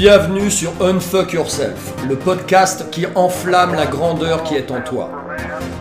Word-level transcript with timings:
Bienvenue 0.00 0.48
sur 0.48 0.70
Unfuck 0.80 1.32
Yourself, 1.32 1.92
le 2.08 2.14
podcast 2.14 2.88
qui 2.92 3.04
enflamme 3.16 3.74
la 3.74 3.84
grandeur 3.84 4.44
qui 4.44 4.54
est 4.54 4.70
en 4.70 4.80
toi. 4.80 5.10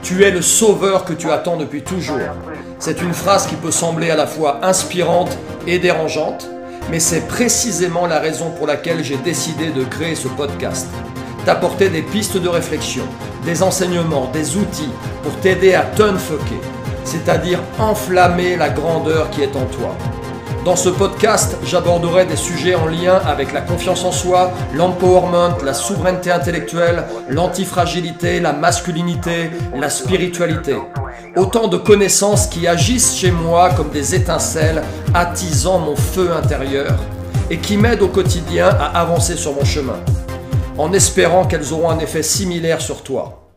Tu 0.01 0.23
es 0.23 0.31
le 0.31 0.41
sauveur 0.41 1.05
que 1.05 1.13
tu 1.13 1.29
attends 1.29 1.55
depuis 1.55 1.83
toujours. 1.83 2.17
C'est 2.79 3.03
une 3.03 3.13
phrase 3.13 3.45
qui 3.45 3.53
peut 3.53 3.69
sembler 3.69 4.09
à 4.09 4.15
la 4.15 4.25
fois 4.25 4.65
inspirante 4.65 5.37
et 5.67 5.77
dérangeante, 5.77 6.49
mais 6.89 6.99
c'est 6.99 7.27
précisément 7.27 8.07
la 8.07 8.17
raison 8.17 8.49
pour 8.49 8.65
laquelle 8.65 9.03
j'ai 9.03 9.17
décidé 9.17 9.67
de 9.67 9.83
créer 9.83 10.15
ce 10.15 10.29
podcast. 10.29 10.87
T'apporter 11.45 11.89
des 11.89 12.01
pistes 12.01 12.37
de 12.37 12.49
réflexion, 12.49 13.03
des 13.45 13.61
enseignements, 13.61 14.31
des 14.33 14.57
outils 14.57 14.89
pour 15.21 15.35
t'aider 15.41 15.75
à 15.75 15.83
t'unfucker, 15.83 16.59
c'est-à-dire 17.03 17.59
enflammer 17.77 18.55
la 18.55 18.69
grandeur 18.69 19.29
qui 19.29 19.43
est 19.43 19.55
en 19.55 19.65
toi. 19.65 19.95
Dans 20.67 20.75
ce 20.75 20.89
podcast, 20.89 21.55
j'aborderai 21.63 22.25
des 22.25 22.35
sujets 22.35 22.75
en 22.75 22.87
lien 22.87 23.21
avec 23.25 23.53
la 23.53 23.61
confiance 23.61 24.03
en 24.03 24.11
soi, 24.11 24.51
l'empowerment, 24.75 25.55
la 25.63 25.73
souveraineté 25.73 26.29
intellectuelle, 26.29 27.05
l'antifragilité, 27.29 28.41
la 28.41 28.51
masculinité, 28.51 29.49
la 29.73 29.89
spiritualité. 29.89 30.75
Autant 31.37 31.69
de 31.69 31.77
connaissances 31.77 32.47
qui 32.47 32.67
agissent 32.67 33.15
chez 33.15 33.31
moi 33.31 33.69
comme 33.77 33.91
des 33.91 34.13
étincelles, 34.13 34.83
attisant 35.13 35.79
mon 35.79 35.95
feu 35.95 36.33
intérieur 36.33 36.99
et 37.49 37.59
qui 37.59 37.77
m'aident 37.77 38.01
au 38.01 38.09
quotidien 38.09 38.67
à 38.67 38.87
avancer 38.99 39.37
sur 39.37 39.55
mon 39.55 39.63
chemin, 39.63 40.01
en 40.77 40.91
espérant 40.91 41.45
qu'elles 41.45 41.71
auront 41.71 41.91
un 41.91 41.99
effet 41.99 42.23
similaire 42.23 42.81
sur 42.81 43.03
toi. 43.03 43.47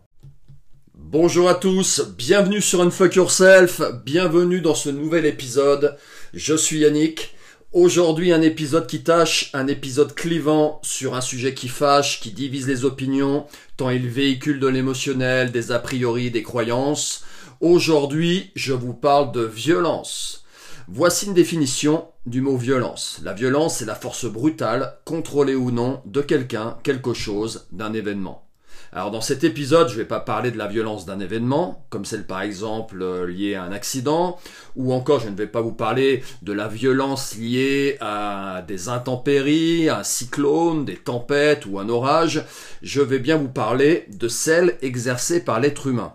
Bonjour 0.94 1.48
à 1.48 1.54
tous, 1.54 2.02
bienvenue 2.16 2.60
sur 2.60 2.82
Unfuck 2.82 3.16
Yourself, 3.16 3.82
bienvenue 4.04 4.60
dans 4.60 4.76
ce 4.76 4.90
nouvel 4.90 5.26
épisode. 5.26 5.96
Je 6.32 6.54
suis 6.54 6.78
Yannick. 6.78 7.34
Aujourd'hui 7.72 8.32
un 8.32 8.40
épisode 8.40 8.86
qui 8.86 9.02
tâche, 9.02 9.50
un 9.52 9.66
épisode 9.66 10.14
clivant 10.14 10.78
sur 10.84 11.16
un 11.16 11.20
sujet 11.20 11.54
qui 11.54 11.66
fâche, 11.66 12.20
qui 12.20 12.30
divise 12.30 12.68
les 12.68 12.84
opinions, 12.84 13.46
tant 13.76 13.90
il 13.90 14.08
véhicule 14.08 14.60
de 14.60 14.68
l'émotionnel, 14.68 15.50
des 15.50 15.72
a 15.72 15.80
priori, 15.80 16.30
des 16.30 16.44
croyances. 16.44 17.24
Aujourd'hui 17.60 18.52
je 18.54 18.72
vous 18.72 18.94
parle 18.94 19.32
de 19.32 19.42
violence. 19.42 20.44
Voici 20.86 21.26
une 21.26 21.34
définition 21.34 22.06
du 22.26 22.40
mot 22.40 22.56
violence. 22.56 23.20
La 23.24 23.32
violence 23.32 23.82
est 23.82 23.86
la 23.86 23.96
force 23.96 24.26
brutale, 24.26 24.98
contrôlée 25.04 25.56
ou 25.56 25.72
non, 25.72 26.00
de 26.06 26.20
quelqu'un, 26.20 26.78
quelque 26.84 27.12
chose, 27.12 27.66
d'un 27.72 27.92
événement. 27.92 28.49
Alors 28.92 29.12
dans 29.12 29.20
cet 29.20 29.44
épisode, 29.44 29.88
je 29.88 29.94
ne 29.94 29.98
vais 29.98 30.04
pas 30.04 30.18
parler 30.18 30.50
de 30.50 30.58
la 30.58 30.66
violence 30.66 31.06
d'un 31.06 31.20
événement, 31.20 31.86
comme 31.90 32.04
celle 32.04 32.26
par 32.26 32.42
exemple 32.42 33.00
euh, 33.02 33.24
liée 33.24 33.54
à 33.54 33.62
un 33.62 33.70
accident, 33.70 34.36
ou 34.74 34.92
encore 34.92 35.20
je 35.20 35.28
ne 35.28 35.36
vais 35.36 35.46
pas 35.46 35.60
vous 35.60 35.72
parler 35.72 36.24
de 36.42 36.52
la 36.52 36.66
violence 36.66 37.36
liée 37.36 37.96
à 38.00 38.64
des 38.66 38.88
intempéries, 38.88 39.88
un 39.88 40.02
cyclone, 40.02 40.84
des 40.84 40.96
tempêtes 40.96 41.66
ou 41.66 41.78
un 41.78 41.88
orage. 41.88 42.44
Je 42.82 43.00
vais 43.00 43.20
bien 43.20 43.36
vous 43.36 43.48
parler 43.48 44.06
de 44.08 44.26
celle 44.26 44.76
exercée 44.82 45.44
par 45.44 45.60
l'être 45.60 45.86
humain. 45.86 46.14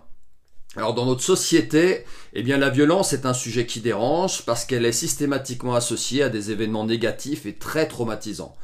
Alors 0.76 0.92
dans 0.92 1.06
notre 1.06 1.22
société, 1.22 2.04
eh 2.34 2.42
bien 2.42 2.58
la 2.58 2.68
violence 2.68 3.12
est 3.12 3.24
un 3.24 3.32
sujet 3.32 3.64
qui 3.64 3.80
dérange 3.80 4.42
parce 4.44 4.64
qu'elle 4.64 4.84
est 4.84 4.92
systématiquement 4.92 5.74
associée 5.74 6.22
à 6.22 6.28
des 6.28 6.50
événements 6.50 6.84
négatifs 6.84 7.46
et 7.46 7.54
très 7.54 7.88
traumatisants 7.88 8.54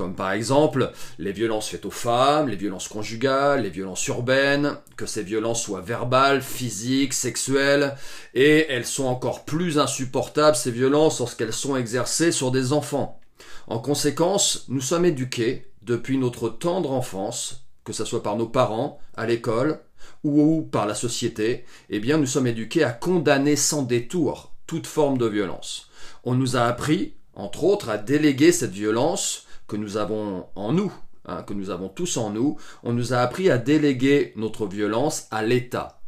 comme 0.00 0.14
par 0.14 0.32
exemple 0.32 0.92
les 1.18 1.32
violences 1.32 1.68
faites 1.68 1.84
aux 1.84 1.90
femmes, 1.90 2.48
les 2.48 2.56
violences 2.56 2.88
conjugales, 2.88 3.64
les 3.64 3.68
violences 3.68 4.06
urbaines, 4.06 4.76
que 4.96 5.04
ces 5.04 5.22
violences 5.22 5.62
soient 5.62 5.82
verbales, 5.82 6.40
physiques, 6.40 7.12
sexuelles, 7.12 7.94
et 8.32 8.66
elles 8.70 8.86
sont 8.86 9.04
encore 9.04 9.44
plus 9.44 9.78
insupportables, 9.78 10.56
ces 10.56 10.70
violences, 10.70 11.18
lorsqu'elles 11.18 11.52
sont 11.52 11.76
exercées 11.76 12.32
sur 12.32 12.50
des 12.50 12.72
enfants. 12.72 13.20
En 13.66 13.78
conséquence, 13.78 14.64
nous 14.68 14.80
sommes 14.80 15.04
éduqués, 15.04 15.70
depuis 15.82 16.16
notre 16.16 16.48
tendre 16.48 16.92
enfance, 16.92 17.66
que 17.84 17.92
ce 17.92 18.06
soit 18.06 18.22
par 18.22 18.36
nos 18.36 18.48
parents, 18.48 19.00
à 19.18 19.26
l'école, 19.26 19.80
ou 20.24 20.62
par 20.62 20.86
la 20.86 20.94
société, 20.94 21.64
eh 21.88 22.00
bien 22.00 22.18
nous 22.18 22.26
sommes 22.26 22.46
éduqués 22.46 22.84
à 22.84 22.92
condamner 22.92 23.56
sans 23.56 23.82
détour 23.82 24.54
toute 24.66 24.86
forme 24.86 25.18
de 25.18 25.26
violence. 25.26 25.90
On 26.24 26.34
nous 26.34 26.56
a 26.56 26.62
appris, 26.62 27.14
entre 27.34 27.64
autres, 27.64 27.88
à 27.88 27.98
déléguer 27.98 28.52
cette 28.52 28.72
violence 28.72 29.46
que 29.66 29.76
nous 29.76 29.96
avons 29.96 30.46
en 30.54 30.72
nous, 30.72 30.92
hein, 31.26 31.42
que 31.42 31.54
nous 31.54 31.70
avons 31.70 31.88
tous 31.88 32.16
en 32.16 32.30
nous, 32.30 32.58
on 32.82 32.92
nous 32.92 33.12
a 33.12 33.18
appris 33.18 33.50
à 33.50 33.58
déléguer 33.58 34.32
notre 34.36 34.66
violence 34.66 35.26
à 35.30 35.42
l'État, 35.42 36.02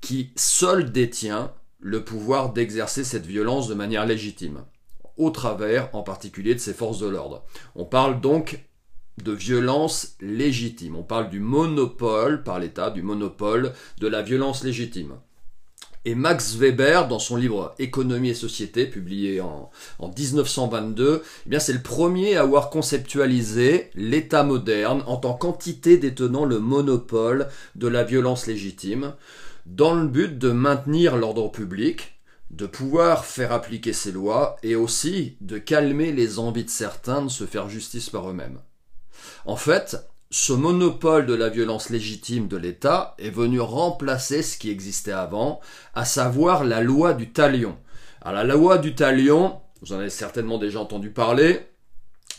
qui 0.00 0.32
seul 0.36 0.90
détient 0.90 1.52
le 1.78 2.04
pouvoir 2.04 2.52
d'exercer 2.52 3.04
cette 3.04 3.26
violence 3.26 3.68
de 3.68 3.74
manière 3.74 4.06
légitime, 4.06 4.64
au 5.16 5.30
travers 5.30 5.94
en 5.94 6.02
particulier 6.02 6.54
de 6.54 6.60
ses 6.60 6.74
forces 6.74 7.00
de 7.00 7.08
l'ordre. 7.08 7.44
On 7.74 7.84
parle 7.84 8.20
donc 8.20 8.64
de 9.22 9.32
violence 9.32 10.16
légitime, 10.20 10.96
on 10.96 11.02
parle 11.02 11.30
du 11.30 11.40
monopole 11.40 12.42
par 12.42 12.58
l'État, 12.58 12.90
du 12.90 13.02
monopole 13.02 13.72
de 13.98 14.08
la 14.08 14.22
violence 14.22 14.64
légitime. 14.64 15.14
Et 16.04 16.16
Max 16.16 16.56
Weber, 16.56 17.06
dans 17.06 17.20
son 17.20 17.36
livre 17.36 17.76
Économie 17.78 18.30
et 18.30 18.34
société, 18.34 18.86
publié 18.86 19.40
en, 19.40 19.70
1922, 20.00 21.22
eh 21.48 21.60
c'est 21.60 21.72
le 21.72 21.82
premier 21.82 22.36
à 22.36 22.42
avoir 22.42 22.70
conceptualisé 22.70 23.90
l'État 23.94 24.42
moderne 24.42 25.04
en 25.06 25.16
tant 25.16 25.34
qu'entité 25.34 25.98
détenant 25.98 26.44
le 26.44 26.58
monopole 26.58 27.46
de 27.76 27.86
la 27.86 28.02
violence 28.02 28.48
légitime, 28.48 29.14
dans 29.66 29.94
le 29.94 30.08
but 30.08 30.38
de 30.38 30.50
maintenir 30.50 31.16
l'ordre 31.16 31.52
public, 31.52 32.18
de 32.50 32.66
pouvoir 32.66 33.24
faire 33.24 33.52
appliquer 33.52 33.92
ses 33.92 34.10
lois 34.10 34.56
et 34.64 34.74
aussi 34.74 35.36
de 35.40 35.56
calmer 35.56 36.10
les 36.10 36.40
envies 36.40 36.64
de 36.64 36.70
certains 36.70 37.22
de 37.22 37.30
se 37.30 37.44
faire 37.44 37.68
justice 37.68 38.10
par 38.10 38.28
eux-mêmes. 38.28 38.58
En 39.44 39.56
fait, 39.56 39.96
ce 40.30 40.52
monopole 40.52 41.26
de 41.26 41.34
la 41.34 41.48
violence 41.48 41.90
légitime 41.90 42.48
de 42.48 42.56
l'État 42.56 43.14
est 43.18 43.30
venu 43.30 43.60
remplacer 43.60 44.42
ce 44.42 44.56
qui 44.56 44.70
existait 44.70 45.12
avant, 45.12 45.60
à 45.94 46.04
savoir 46.04 46.64
la 46.64 46.80
loi 46.80 47.12
du 47.12 47.30
talion. 47.32 47.76
Alors 48.22 48.44
la 48.44 48.54
loi 48.54 48.78
du 48.78 48.94
talion, 48.94 49.60
vous 49.82 49.92
en 49.92 49.98
avez 49.98 50.10
certainement 50.10 50.58
déjà 50.58 50.80
entendu 50.80 51.10
parler, 51.10 51.66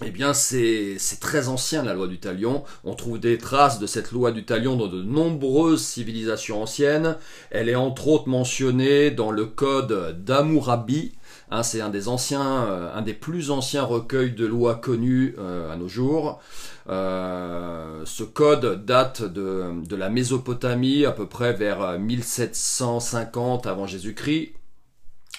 eh 0.03 0.09
bien 0.09 0.34
c'est 0.34 0.97
très 1.19 1.50
ancien 1.50 1.84
la 1.84 1.94
loi 1.94 2.08
du 2.08 2.19
talion. 2.19 2.64
On 2.84 2.96
trouve 2.96 3.20
des 3.20 3.38
traces 3.38 3.80
de 3.80 3.85
cette 3.85 4.12
loi 4.12 4.31
du 4.31 4.44
talion 4.44 4.75
dans 4.75 4.88
de 4.88 5.03
nombreuses 5.03 5.84
civilisations 5.84 6.64
anciennes. 6.64 7.18
Elle 7.52 7.70
est 7.70 7.75
entre 7.75 8.08
autres 8.08 8.28
mentionnée 8.28 9.12
dans 9.12 9.30
le 9.30 9.46
code 9.46 10.24
d'Amourabi, 10.24 11.14
Hein, 11.53 11.62
c'est 11.62 11.81
un 11.81 11.90
des 11.90 12.08
anciens, 12.08 12.66
euh, 12.66 12.91
un 12.96 13.03
des 13.03 13.14
plus 13.14 13.52
anciens 13.52 13.84
recueils 13.84 14.31
de 14.31 14.47
lois 14.47 14.74
connus 14.74 15.36
euh, 15.38 15.72
à 15.72 15.75
nos 15.75 15.88
jours. 15.88 16.41
Euh, 16.90 18.02
ce 18.06 18.24
code 18.24 18.84
date 18.86 19.22
de, 19.22 19.66
de, 19.88 19.96
la 19.96 20.09
Mésopotamie 20.09 21.06
à 21.06 21.12
peu 21.12 21.28
près 21.28 21.53
vers 21.53 22.00
1750 22.00 23.68
avant 23.68 23.86
Jésus-Christ. 23.86 24.53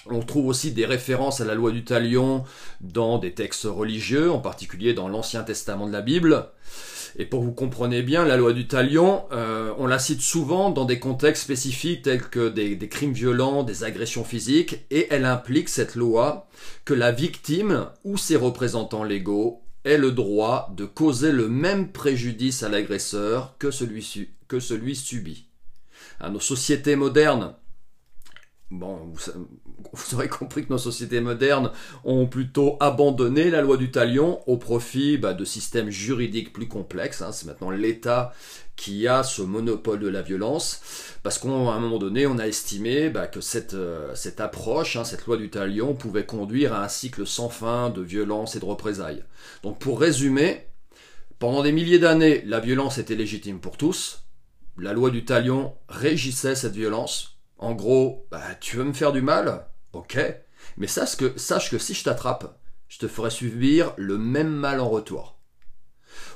On 0.09 0.21
trouve 0.21 0.47
aussi 0.47 0.71
des 0.71 0.85
références 0.85 1.41
à 1.41 1.45
la 1.45 1.53
loi 1.53 1.71
du 1.71 1.83
talion 1.83 2.45
dans 2.79 3.17
des 3.17 3.33
textes 3.33 3.67
religieux, 3.69 4.31
en 4.31 4.39
particulier 4.39 4.93
dans 4.93 5.09
l'Ancien 5.09 5.43
Testament 5.43 5.85
de 5.85 5.91
la 5.91 6.01
Bible. 6.01 6.47
Et 7.17 7.25
pour 7.25 7.41
vous 7.41 7.53
compreniez 7.53 8.01
bien, 8.01 8.25
la 8.25 8.35
loi 8.35 8.51
du 8.51 8.67
talion, 8.67 9.23
euh, 9.31 9.73
on 9.77 9.87
la 9.87 9.99
cite 9.99 10.19
souvent 10.19 10.69
dans 10.69 10.83
des 10.83 10.99
contextes 10.99 11.43
spécifiques 11.43 12.01
tels 12.01 12.23
que 12.23 12.49
des, 12.49 12.77
crimes 12.89 13.13
violents, 13.13 13.63
des 13.63 13.85
agressions 13.85 14.25
physiques, 14.25 14.85
et 14.91 15.07
elle 15.11 15.23
implique 15.23 15.69
cette 15.69 15.95
loi 15.95 16.47
que 16.83 16.93
la 16.93 17.13
victime 17.13 17.87
ou 18.03 18.17
ses 18.17 18.35
représentants 18.35 19.05
légaux 19.05 19.61
aient 19.85 19.97
le 19.97 20.11
droit 20.11 20.73
de 20.75 20.83
causer 20.83 21.31
le 21.31 21.47
même 21.47 21.91
préjudice 21.91 22.63
à 22.63 22.69
l'agresseur 22.69 23.55
que 23.59 23.71
celui, 23.71 24.29
que 24.49 24.59
celui 24.59 24.95
subi. 24.95 25.45
À 26.19 26.29
nos 26.29 26.41
sociétés 26.41 26.97
modernes, 26.97 27.55
Bon, 28.75 29.13
vous, 29.93 30.15
aurez 30.15 30.27
compris 30.27 30.65
que 30.65 30.73
nos 30.73 30.77
sociétés 30.77 31.21
modernes 31.21 31.71
ont 32.03 32.27
plutôt 32.27 32.77
abandonné 32.79 33.49
la 33.49 33.61
loi 33.61 33.77
du 33.77 33.89
talion 33.89 34.41
au 34.47 34.57
profit 34.57 35.17
bah, 35.17 35.33
de 35.33 35.45
systèmes 35.45 35.89
juridiques 35.89 36.51
plus 36.51 36.67
complexes. 36.67 37.21
Hein. 37.21 37.31
C'est 37.31 37.45
maintenant 37.45 37.69
l'État 37.69 38.33
qui 38.75 39.07
a 39.07 39.23
ce 39.23 39.41
monopole 39.41 39.99
de 39.99 40.09
la 40.09 40.21
violence, 40.21 40.81
parce 41.23 41.39
qu'à 41.39 41.47
un 41.47 41.79
moment 41.79 41.97
donné, 41.97 42.27
on 42.27 42.37
a 42.37 42.47
estimé 42.47 43.09
bah, 43.09 43.27
que 43.27 43.39
cette, 43.39 43.73
euh, 43.73 44.13
approche, 44.39 44.97
hein, 44.97 45.05
cette 45.05 45.25
loi 45.25 45.37
du 45.37 45.49
talion, 45.49 45.93
pouvait 45.93 46.25
conduire 46.25 46.73
à 46.73 46.83
un 46.83 46.89
cycle 46.89 47.25
sans 47.25 47.47
fin 47.47 47.89
de 47.89 48.01
violence 48.01 48.55
et 48.55 48.59
de 48.59 48.65
représailles. 48.65 49.23
Donc 49.63 49.79
pour 49.79 50.01
résumer, 50.01 50.67
pendant 51.39 51.63
des 51.63 51.71
milliers 51.71 51.99
d'années, 51.99 52.43
la 52.45 52.59
violence 52.59 52.97
était 52.97 53.15
légitime 53.15 53.59
pour 53.59 53.77
tous. 53.77 54.25
La 54.77 54.91
loi 54.91 55.09
du 55.09 55.23
talion 55.23 55.73
régissait 55.87 56.55
cette 56.55 56.75
violence 56.75 57.34
en 57.57 57.73
gros, 57.73 58.27
bah, 58.31 58.43
tu 58.59 58.77
veux 58.77 58.83
me 58.83 58.93
faire 58.93 59.11
du 59.11 59.21
mal? 59.21 59.67
Ok. 59.93 60.17
Mais 60.77 60.87
sache 60.87 61.17
que, 61.17 61.37
sache 61.37 61.69
que 61.69 61.77
si 61.77 61.93
je 61.93 62.03
t'attrape, 62.03 62.59
je 62.87 62.99
te 62.99 63.07
ferai 63.07 63.29
subir 63.29 63.93
le 63.97 64.17
même 64.17 64.51
mal 64.51 64.79
en 64.79 64.89
retour. 64.89 65.39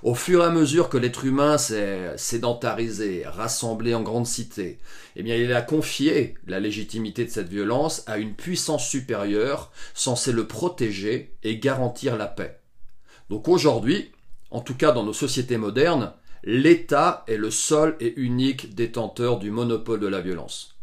Au 0.04 0.16
fur 0.16 0.42
et 0.42 0.46
à 0.46 0.50
mesure 0.50 0.90
que 0.90 0.98
l'être 0.98 1.26
humain 1.26 1.58
s'est 1.58 2.18
sédentarisé, 2.18 3.24
rassemblé 3.26 3.94
en 3.94 4.02
grande 4.02 4.28
cité, 4.28 4.80
eh 5.16 5.24
bien, 5.24 5.36
il 5.36 5.52
a 5.54 5.62
confié 5.62 6.36
la 6.48 6.60
légitimité 6.60 7.26
de 7.26 7.30
cette 7.30 7.50
violence 7.50 8.04
à 8.08 8.18
une 8.18 8.34
puissance 8.34 8.88
supérieure 8.88 9.72
censée 9.94 10.32
le 10.32 10.48
protéger 10.48 11.38
et 11.44 11.60
garantir 11.60 12.18
la 12.18 12.28
paix. 12.28 12.60
Donc 13.30 13.48
aujourd'hui, 13.48 14.12
en 14.52 14.62
tout 14.62 14.76
cas 14.76 14.92
dans 14.92 15.04
nos 15.04 15.14
sociétés 15.14 15.58
modernes, 15.58 16.14
l'État 16.44 17.24
est 17.28 17.38
le 17.38 17.52
seul 17.52 17.96
et 18.00 18.14
unique 18.18 18.76
détenteur 18.76 19.40
du 19.40 19.52
monopole 19.52 20.00
de 20.00 20.08
la 20.08 20.22
violence. 20.22 20.79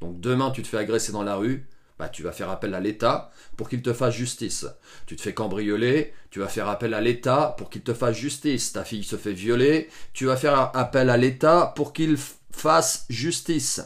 Donc 0.00 0.20
demain 0.20 0.50
tu 0.50 0.62
te 0.62 0.68
fais 0.68 0.78
agresser 0.78 1.12
dans 1.12 1.22
la 1.22 1.36
rue, 1.36 1.66
bah, 1.98 2.08
tu 2.08 2.22
vas 2.22 2.32
faire 2.32 2.48
appel 2.48 2.72
à 2.74 2.80
l'État 2.80 3.30
pour 3.58 3.68
qu'il 3.68 3.82
te 3.82 3.92
fasse 3.92 4.14
justice. 4.14 4.66
Tu 5.06 5.16
te 5.16 5.20
fais 5.20 5.34
cambrioler, 5.34 6.14
tu 6.30 6.38
vas 6.38 6.48
faire 6.48 6.68
appel 6.68 6.94
à 6.94 7.00
l'État 7.02 7.54
pour 7.58 7.68
qu'il 7.68 7.82
te 7.82 7.92
fasse 7.92 8.16
justice. 8.16 8.72
Ta 8.72 8.84
fille 8.84 9.04
se 9.04 9.16
fait 9.16 9.34
violer, 9.34 9.90
tu 10.14 10.24
vas 10.24 10.36
faire 10.36 10.74
appel 10.74 11.10
à 11.10 11.18
l'État 11.18 11.74
pour 11.76 11.92
qu'il 11.92 12.16
fasse 12.50 13.04
justice. 13.10 13.82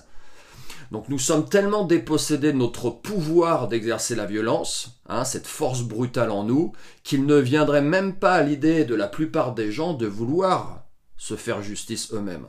Donc 0.92 1.08
nous 1.08 1.18
sommes 1.18 1.48
tellement 1.48 1.84
dépossédés 1.84 2.52
de 2.52 2.58
notre 2.58 2.90
pouvoir 2.90 3.66
d'exercer 3.66 4.14
la 4.14 4.26
violence, 4.26 5.00
hein, 5.08 5.24
cette 5.24 5.48
force 5.48 5.82
brutale 5.82 6.30
en 6.30 6.44
nous, 6.44 6.72
qu'il 7.02 7.26
ne 7.26 7.36
viendrait 7.36 7.82
même 7.82 8.14
pas 8.14 8.34
à 8.34 8.42
l'idée 8.42 8.84
de 8.84 8.94
la 8.94 9.08
plupart 9.08 9.54
des 9.54 9.72
gens 9.72 9.94
de 9.94 10.06
vouloir 10.06 10.84
se 11.16 11.34
faire 11.34 11.62
justice 11.62 12.12
eux-mêmes. 12.12 12.46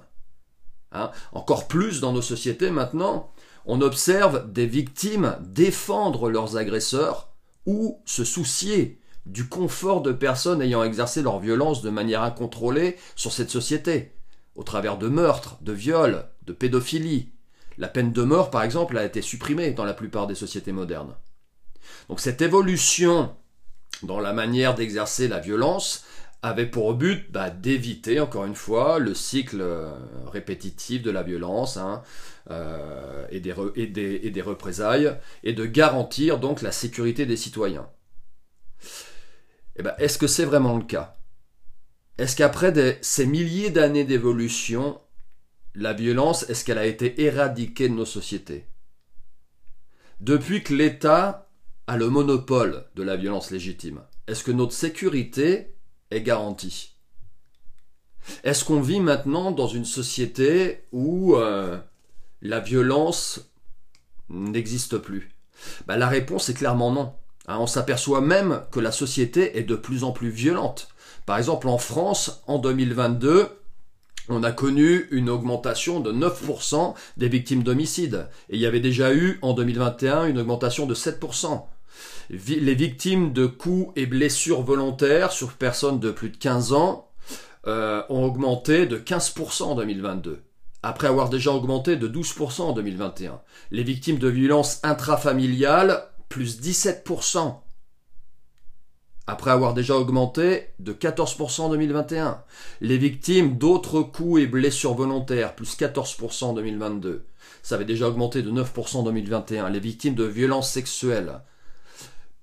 Hein. 0.91 1.09
Encore 1.31 1.67
plus 1.67 2.01
dans 2.01 2.13
nos 2.13 2.21
sociétés 2.21 2.69
maintenant, 2.69 3.31
on 3.65 3.81
observe 3.81 4.51
des 4.51 4.67
victimes 4.67 5.37
défendre 5.41 6.29
leurs 6.29 6.57
agresseurs 6.57 7.29
ou 7.65 8.01
se 8.05 8.23
soucier 8.23 8.99
du 9.25 9.47
confort 9.47 10.01
de 10.01 10.11
personnes 10.11 10.61
ayant 10.61 10.83
exercé 10.83 11.21
leur 11.23 11.39
violence 11.39 11.81
de 11.81 11.89
manière 11.89 12.21
incontrôlée 12.21 12.97
sur 13.15 13.31
cette 13.31 13.49
société, 13.49 14.13
au 14.55 14.63
travers 14.63 14.97
de 14.97 15.07
meurtres, 15.07 15.57
de 15.61 15.73
viols, 15.73 16.25
de 16.43 16.53
pédophilie. 16.53 17.31
La 17.77 17.87
peine 17.87 18.11
de 18.11 18.21
mort, 18.21 18.51
par 18.51 18.61
exemple, 18.61 18.97
a 18.97 19.03
été 19.03 19.21
supprimée 19.21 19.71
dans 19.71 19.83
la 19.83 19.95
plupart 19.95 20.27
des 20.27 20.35
sociétés 20.35 20.71
modernes. 20.71 21.15
Donc 22.07 22.19
cette 22.19 22.41
évolution 22.41 23.35
dans 24.03 24.19
la 24.19 24.33
manière 24.33 24.75
d'exercer 24.75 25.27
la 25.27 25.39
violence 25.39 26.05
avait 26.45 26.67
pour 26.67 26.93
but 26.93 27.31
bah, 27.31 27.49
d'éviter, 27.49 28.19
encore 28.19 28.45
une 28.45 28.55
fois, 28.55 28.99
le 28.99 29.15
cycle 29.15 29.61
euh, 29.61 29.91
répétitif 30.27 31.01
de 31.01 31.09
la 31.09 31.23
violence 31.23 31.77
hein, 31.77 32.03
euh, 32.51 33.25
et, 33.31 33.39
des 33.39 34.41
représailles, 34.41 35.17
et 35.43 35.53
de 35.53 35.65
garantir 35.65 36.39
donc 36.39 36.61
la 36.61 36.71
sécurité 36.71 37.25
des 37.25 37.35
citoyens. 37.35 37.89
Eh 39.75 39.81
ben, 39.81 39.95
Est-ce 39.97 40.19
que 40.19 40.27
c'est 40.27 40.45
vraiment 40.45 40.77
le 40.77 40.83
cas? 40.83 41.17
Est-ce 42.19 42.35
qu'après 42.35 42.99
ces 43.01 43.25
milliers 43.25 43.71
d'années 43.71 44.05
d'évolution, 44.05 45.01
la 45.73 45.93
violence, 45.93 46.47
est-ce 46.47 46.63
qu'elle 46.63 46.77
a 46.77 46.85
été 46.85 47.23
éradiquée 47.23 47.89
de 47.89 47.95
nos 47.95 48.05
sociétés? 48.05 48.67
Depuis 50.21 50.63
que 50.63 50.75
l'État 50.75 51.49
a 51.87 51.97
le 51.97 52.09
monopole 52.09 52.85
de 52.95 53.01
la 53.01 53.15
violence 53.15 53.49
légitime, 53.49 54.01
est-ce 54.27 54.43
que 54.43 54.51
notre 54.51 54.73
sécurité 54.73 55.74
est 56.11 56.21
garantie. 56.21 56.95
Est-ce 58.43 58.65
qu'on 58.65 58.81
vit 58.81 58.99
maintenant 58.99 59.51
dans 59.51 59.67
une 59.67 59.85
société 59.85 60.83
où 60.91 61.35
euh, 61.35 61.77
la 62.41 62.59
violence 62.59 63.51
n'existe 64.29 64.97
plus? 64.97 65.31
Bah, 65.87 65.97
La 65.97 66.07
réponse 66.07 66.49
est 66.49 66.53
clairement 66.53 66.91
non. 66.91 67.13
Hein, 67.47 67.57
on 67.59 67.67
s'aperçoit 67.67 68.21
même 68.21 68.61
que 68.71 68.79
la 68.79 68.91
société 68.91 69.57
est 69.57 69.63
de 69.63 69.75
plus 69.75 70.03
en 70.03 70.11
plus 70.11 70.29
violente. 70.29 70.89
Par 71.25 71.37
exemple, 71.37 71.67
en 71.67 71.77
France, 71.77 72.41
en 72.47 72.57
2022, 72.57 73.49
on 74.29 74.43
a 74.43 74.51
connu 74.51 75.07
une 75.11 75.29
augmentation 75.29 75.99
de 75.99 76.11
9% 76.11 76.95
des 77.17 77.29
victimes 77.29 77.63
d'homicide. 77.63 78.27
Et 78.49 78.55
il 78.55 78.61
y 78.61 78.65
avait 78.65 78.79
déjà 78.79 79.13
eu 79.13 79.37
en 79.43 79.53
2021 79.53 80.25
une 80.25 80.39
augmentation 80.39 80.87
de 80.87 80.95
7% 80.95 81.63
les 82.29 82.75
victimes 82.75 83.33
de 83.33 83.45
coups 83.45 83.91
et 83.95 84.05
blessures 84.05 84.61
volontaires 84.61 85.31
sur 85.31 85.53
personnes 85.53 85.99
de 85.99 86.11
plus 86.11 86.29
de 86.29 86.37
15 86.37 86.73
ans 86.73 87.09
euh, 87.67 88.03
ont 88.09 88.23
augmenté 88.23 88.85
de 88.85 88.97
15% 88.97 89.63
en 89.63 89.75
2022, 89.75 90.43
après 90.83 91.07
avoir 91.07 91.29
déjà 91.29 91.51
augmenté 91.51 91.95
de 91.95 92.07
12% 92.07 92.61
en 92.61 92.73
2021. 92.73 93.41
Les 93.71 93.83
victimes 93.83 94.19
de 94.19 94.27
violences 94.27 94.79
intrafamiliales, 94.83 96.03
plus 96.29 96.61
17%, 96.61 97.55
après 99.27 99.51
avoir 99.51 99.73
déjà 99.73 99.97
augmenté 99.97 100.67
de 100.79 100.93
14% 100.93 101.61
en 101.61 101.69
2021. 101.69 102.43
Les 102.81 102.97
victimes 102.97 103.57
d'autres 103.57 104.01
coups 104.01 104.41
et 104.41 104.47
blessures 104.47 104.93
volontaires, 104.93 105.55
plus 105.55 105.75
14% 105.77 106.45
en 106.45 106.53
2022. 106.53 107.25
Ça 107.63 107.75
avait 107.75 107.85
déjà 107.85 108.07
augmenté 108.07 108.43
de 108.43 108.51
9% 108.51 108.97
en 108.97 109.03
2021. 109.03 109.69
Les 109.69 109.79
victimes 109.79 110.13
de 110.13 110.25
violences 110.25 110.71
sexuelles, 110.71 111.41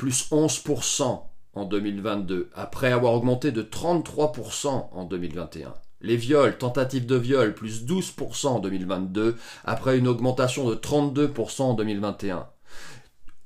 plus 0.03 0.33
11% 0.33 1.23
en 1.55 1.65
2022, 1.65 2.51
après 2.57 2.91
avoir 2.91 3.15
augmenté 3.15 3.53
de 3.53 3.63
33% 3.63 4.89
en 4.91 5.05
2021. 5.05 5.75
Les 6.01 6.17
viols, 6.17 6.59
tentatives 6.59 7.07
de 7.07 7.15
viol, 7.15 7.55
plus 7.55 7.85
12% 7.85 8.49
en 8.49 8.59
2022, 8.59 9.37
après 9.65 9.97
une 9.97 10.09
augmentation 10.09 10.69
de 10.69 10.75
32% 10.75 11.63
en 11.63 11.75
2021. 11.75 12.49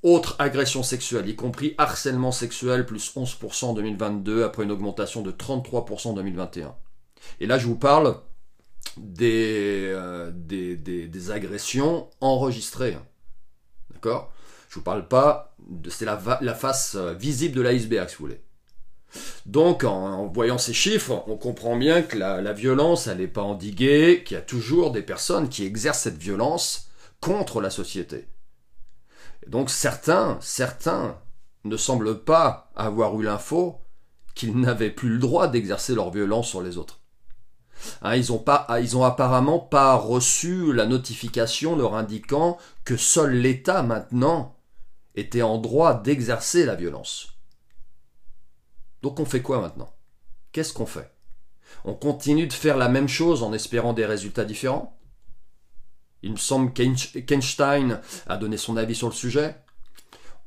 Autres 0.02 0.34
agressions 0.38 0.82
sexuelles, 0.82 1.28
y 1.28 1.36
compris 1.36 1.74
harcèlement 1.76 2.32
sexuel, 2.32 2.86
plus 2.86 3.14
11% 3.14 3.66
en 3.66 3.74
2022, 3.74 4.42
après 4.42 4.62
une 4.62 4.72
augmentation 4.72 5.20
de 5.20 5.32
33% 5.32 6.08
en 6.08 6.12
2021. 6.14 6.74
Et 7.40 7.46
là, 7.46 7.58
je 7.58 7.66
vous 7.66 7.76
parle 7.76 8.16
des, 8.96 9.90
euh, 9.92 10.32
agressions 11.28 12.08
enregistrées. 12.22 12.96
D'accord? 13.92 14.32
Je 14.68 14.74
vous 14.76 14.82
parle 14.82 15.08
pas 15.08 15.56
c'est 15.88 16.04
la, 16.04 16.54
face 16.54 16.94
euh, 16.96 17.14
visible 17.14 17.56
de 17.56 17.62
l'iceberg, 17.62 18.08
si 18.08 18.16
vous 18.16 18.24
voulez. 18.26 18.40
Donc, 19.46 19.84
en, 19.84 20.26
voyant 20.26 20.58
ces 20.58 20.72
chiffres, 20.72 21.24
on 21.26 21.36
comprend 21.36 21.76
bien 21.76 22.02
que 22.02 22.18
la, 22.18 22.52
violence, 22.52 23.06
elle 23.06 23.18
n'est 23.18 23.26
pas 23.26 23.42
endiguée, 23.42 24.22
qu'il 24.24 24.36
y 24.36 24.38
a 24.38 24.42
toujours 24.42 24.90
des 24.90 25.02
personnes 25.02 25.48
qui 25.48 25.64
exercent 25.64 26.02
cette 26.02 26.18
violence 26.18 26.88
contre 27.20 27.60
la 27.60 27.70
société. 27.70 28.28
donc, 29.46 29.70
certains, 29.70 30.38
certains 30.40 31.18
ne 31.64 31.76
semblent 31.76 32.22
pas 32.22 32.70
avoir 32.76 33.18
eu 33.20 33.24
l'info 33.24 33.80
qu'ils 34.34 34.58
n'avaient 34.60 34.90
plus 34.90 35.08
le 35.08 35.18
droit 35.18 35.48
d'exercer 35.48 35.94
leur 35.94 36.10
violence 36.10 36.48
sur 36.48 36.62
les 36.62 36.76
autres. 36.76 37.00
Hein, 38.02 38.16
ils, 38.16 38.32
ont 38.32 38.38
pas, 38.38 38.66
ils 38.80 38.96
ont 38.96 39.04
apparemment 39.04 39.58
pas 39.58 39.94
reçu 39.94 40.72
la 40.72 40.86
notification 40.86 41.76
leur 41.76 41.94
indiquant 41.94 42.58
que 42.84 42.96
seul 42.96 43.32
l'État 43.32 43.82
maintenant 43.82 44.55
était 45.16 45.42
en 45.42 45.58
droit 45.58 46.00
d'exercer 46.00 46.64
la 46.64 46.74
violence. 46.74 47.38
Donc 49.02 49.20
on 49.20 49.24
fait 49.24 49.42
quoi 49.42 49.60
maintenant? 49.60 49.92
Qu'est-ce 50.52 50.72
qu'on 50.72 50.86
fait? 50.86 51.10
On 51.84 51.94
continue 51.94 52.46
de 52.46 52.52
faire 52.52 52.76
la 52.76 52.88
même 52.88 53.08
chose 53.08 53.42
en 53.42 53.52
espérant 53.52 53.92
des 53.92 54.06
résultats 54.06 54.44
différents? 54.44 54.98
Il 56.22 56.32
me 56.32 56.36
semble 56.36 56.72
qu'Einstein 56.72 58.00
a 58.26 58.36
donné 58.36 58.56
son 58.56 58.76
avis 58.76 58.94
sur 58.94 59.08
le 59.08 59.14
sujet. 59.14 59.56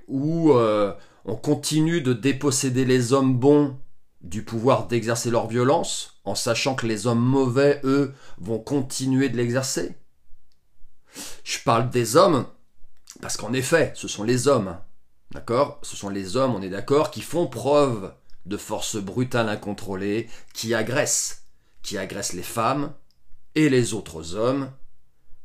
Ou 0.08 0.52
euh, 0.54 0.94
on 1.26 1.36
continue 1.36 2.02
de 2.02 2.14
déposséder 2.14 2.86
les 2.86 3.14
hommes 3.14 3.38
bons 3.38 3.78
du 4.22 4.44
pouvoir 4.44 4.88
d'exercer 4.88 5.32
leur 5.32 5.48
violence, 5.48 6.20
en 6.26 6.36
sachant 6.36 6.76
que 6.76 6.86
les 6.86 7.08
hommes 7.08 7.24
mauvais, 7.24 7.80
eux, 7.84 8.14
vont 8.38 8.60
continuer 8.60 9.30
de 9.30 9.38
l'exercer? 9.38 9.96
Je 11.44 11.60
parle 11.64 11.90
des 11.90 12.18
hommes 12.18 12.46
parce 13.22 13.38
qu'en 13.38 13.54
effet, 13.54 13.92
ce 13.96 14.08
sont 14.08 14.24
les 14.24 14.48
hommes, 14.48 14.78
d'accord? 15.32 15.80
Ce 15.84 15.96
sont 15.96 16.10
les 16.10 16.38
hommes, 16.38 16.56
on 16.56 16.62
est 16.62 16.70
d'accord, 16.70 17.12
qui 17.12 17.22
font 17.22 17.48
preuve 17.48 18.14
de 18.46 18.58
force 18.58 18.98
brutale 18.98 19.50
incontrôlée, 19.50 20.30
qui 20.54 20.74
agressent, 20.74 21.44
qui 21.82 21.98
agressent 21.98 22.34
les 22.34 22.44
femmes 22.44 22.94
et 23.56 23.70
les 23.70 23.94
autres 23.94 24.36
hommes, 24.36 24.72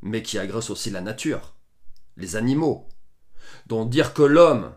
mais 0.02 0.22
qui 0.22 0.38
agressent 0.38 0.70
aussi 0.70 0.90
la 0.90 1.00
nature, 1.00 1.54
les 2.16 2.36
animaux. 2.36 2.88
Donc 3.66 3.90
dire 3.90 4.14
que 4.14 4.22
l'homme 4.22 4.72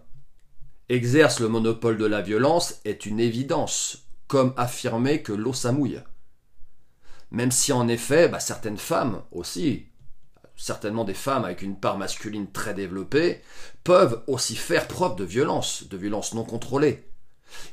exerce 0.89 1.39
le 1.39 1.49
monopole 1.49 1.97
de 1.97 2.05
la 2.05 2.21
violence 2.21 2.79
est 2.85 3.05
une 3.05 3.19
évidence, 3.19 4.07
comme 4.27 4.53
affirmer 4.57 5.21
que 5.21 5.33
l'eau 5.33 5.53
s'amouille. 5.53 6.01
Même 7.31 7.51
si 7.51 7.73
en 7.73 7.87
effet, 7.87 8.29
bah, 8.29 8.39
certaines 8.39 8.77
femmes 8.77 9.21
aussi 9.31 9.87
certainement 10.57 11.05
des 11.05 11.13
femmes 11.13 11.45
avec 11.45 11.61
une 11.61 11.79
part 11.79 11.97
masculine 11.97 12.51
très 12.51 12.73
développée, 12.73 13.41
peuvent 13.83 14.23
aussi 14.27 14.55
faire 14.55 14.87
preuve 14.87 15.15
de 15.15 15.23
violence, 15.23 15.87
de 15.87 15.97
violence 15.97 16.33
non 16.33 16.43
contrôlée. 16.43 17.07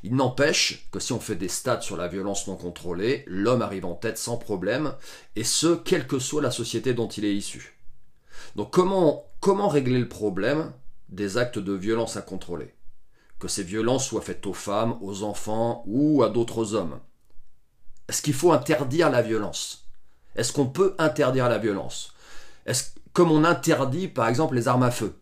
Il 0.05 0.15
n'empêche 0.15 0.89
que 0.93 1.01
si 1.01 1.13
on 1.13 1.19
fait 1.19 1.35
des 1.35 1.49
stats 1.49 1.81
sur 1.81 1.97
la 1.97 2.07
violence 2.07 2.47
non 2.47 2.57
contrôlée, 2.57 3.25
l'homme 3.27 3.63
arrive 3.63 3.87
en 3.87 3.95
tête 3.95 4.19
sans 4.19 4.37
problème, 4.37 4.95
et 5.35 5.45
ce, 5.45 5.75
quelle 5.75 6.07
que 6.07 6.19
soit 6.19 6.43
la 6.43 6.51
société 6.51 6.95
dont 6.95 7.09
il 7.09 7.25
est 7.25 7.35
issu. 7.35 7.81
Donc 8.55 8.71
comment, 8.71 9.25
comment 9.41 9.69
régler 9.69 9.99
le 9.99 10.09
problème 10.09 10.73
des 11.09 11.39
actes 11.39 11.59
de 11.59 11.73
violence 11.73 12.17
incontrôlés 12.17 12.75
Que 13.39 13.49
ces 13.49 13.65
violences 13.65 14.07
soient 14.07 14.21
faites 14.21 14.47
aux 14.47 14.55
femmes, 14.55 14.97
aux 15.01 15.23
enfants 15.23 15.83
ou 15.87 16.23
à 16.23 16.29
d'autres 16.29 16.75
hommes. 16.75 17.01
Est-ce 18.09 18.23
qu'il 18.23 18.35
faut 18.35 18.53
interdire 18.53 19.11
la 19.11 19.23
violence? 19.23 19.89
Est-ce 20.37 20.53
qu'on 20.53 20.67
peut 20.67 20.95
interdire 20.99 21.49
la 21.49 21.59
violence? 21.59 22.14
Est-ce, 22.67 22.91
comme 23.13 23.31
on 23.31 23.45
interdit 23.45 24.09
par 24.09 24.29
exemple 24.29 24.55
les 24.55 24.69
armes 24.69 24.83
à 24.83 24.91
feu? 24.91 25.21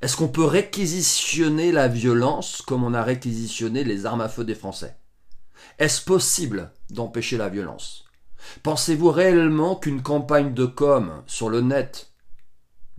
Est-ce 0.00 0.16
qu'on 0.16 0.28
peut 0.28 0.44
réquisitionner 0.44 1.72
la 1.72 1.86
violence 1.86 2.62
comme 2.62 2.84
on 2.84 2.94
a 2.94 3.02
réquisitionné 3.02 3.84
les 3.84 4.06
armes 4.06 4.22
à 4.22 4.28
feu 4.28 4.44
des 4.44 4.54
Français? 4.54 4.96
Est-ce 5.78 6.02
possible 6.02 6.72
d'empêcher 6.88 7.36
la 7.36 7.50
violence? 7.50 8.06
Pensez-vous 8.62 9.10
réellement 9.10 9.76
qu'une 9.76 10.02
campagne 10.02 10.54
de 10.54 10.64
com 10.64 11.22
sur 11.26 11.50
le 11.50 11.60
net, 11.60 12.12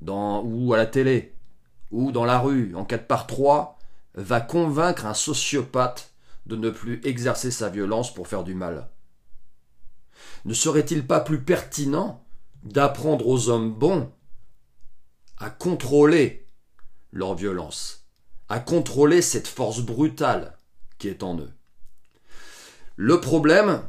ou 0.07 0.73
à 0.73 0.77
la 0.77 0.85
télé, 0.85 1.35
ou 1.89 2.11
dans 2.11 2.25
la 2.25 2.37
rue, 2.37 2.75
en 2.75 2.85
4 2.85 3.07
par 3.07 3.25
3, 3.25 3.79
va 4.13 4.39
convaincre 4.39 5.07
un 5.07 5.15
sociopathe 5.15 6.13
de 6.45 6.55
ne 6.55 6.69
plus 6.69 7.01
exercer 7.03 7.49
sa 7.49 7.69
violence 7.69 8.13
pour 8.13 8.27
faire 8.27 8.43
du 8.43 8.53
mal? 8.53 8.89
Ne 10.45 10.53
serait-il 10.53 11.07
pas 11.07 11.19
plus 11.19 11.41
pertinent 11.41 12.23
d'apprendre 12.63 13.27
aux 13.27 13.49
hommes 13.49 13.73
bons 13.73 14.11
à 15.37 15.49
contrôler 15.49 16.47
leur 17.11 17.35
violence, 17.35 18.05
à 18.49 18.59
contrôler 18.59 19.21
cette 19.21 19.47
force 19.47 19.81
brutale 19.81 20.57
qui 20.99 21.07
est 21.07 21.23
en 21.23 21.37
eux 21.39 21.51
Le 22.95 23.19
problème, 23.19 23.81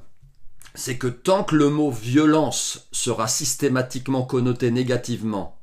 c'est 0.75 0.97
que 0.97 1.07
tant 1.07 1.45
que 1.45 1.55
le 1.55 1.69
mot 1.69 1.91
violence 1.91 2.88
sera 2.93 3.29
systématiquement 3.29 4.25
connoté 4.25 4.71
négativement, 4.71 5.61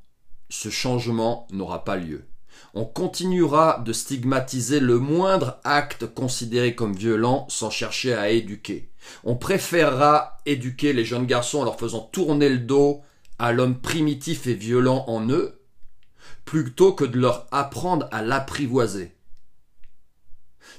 ce 0.50 0.70
changement 0.70 1.48
n'aura 1.51 1.84
pas 1.84 1.96
lieu. 1.96 2.28
On 2.76 2.86
continuera 2.86 3.82
de 3.84 3.94
stigmatiser 3.94 4.80
le 4.80 5.00
moindre 5.00 5.60
acte 5.64 6.06
considéré 6.06 6.76
comme 6.76 6.96
violent 6.96 7.48
sans 7.50 7.72
chercher 7.72 8.14
à 8.14 8.30
éduquer. 8.30 8.92
On 9.24 9.36
préférera 9.36 10.38
éduquer 10.46 10.94
les 10.94 11.06
jeunes 11.06 11.26
garçons 11.26 11.60
en 11.60 11.64
leur 11.64 11.80
faisant 11.80 12.02
tourner 12.02 12.50
le 12.50 12.60
dos 12.60 13.02
à 13.40 13.54
l'homme 13.54 13.80
primitif 13.80 14.46
et 14.48 14.54
violent 14.54 15.06
en 15.08 15.28
eux, 15.30 15.60
plutôt 16.46 16.94
que 16.94 17.06
de 17.06 17.18
leur 17.18 17.48
apprendre 17.52 18.08
à 18.12 18.22
l'apprivoiser. 18.22 19.16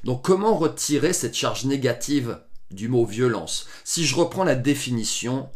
Donc 0.04 0.24
comment 0.24 0.56
retirer 0.56 1.12
cette 1.12 1.34
charge 1.34 1.64
négative 1.64 2.38
du 2.70 2.88
mot 2.88 3.04
violence? 3.04 3.66
Si 3.84 4.06
je 4.06 4.14
reprends 4.14 4.44
la 4.44 4.54
définition, 4.54 5.50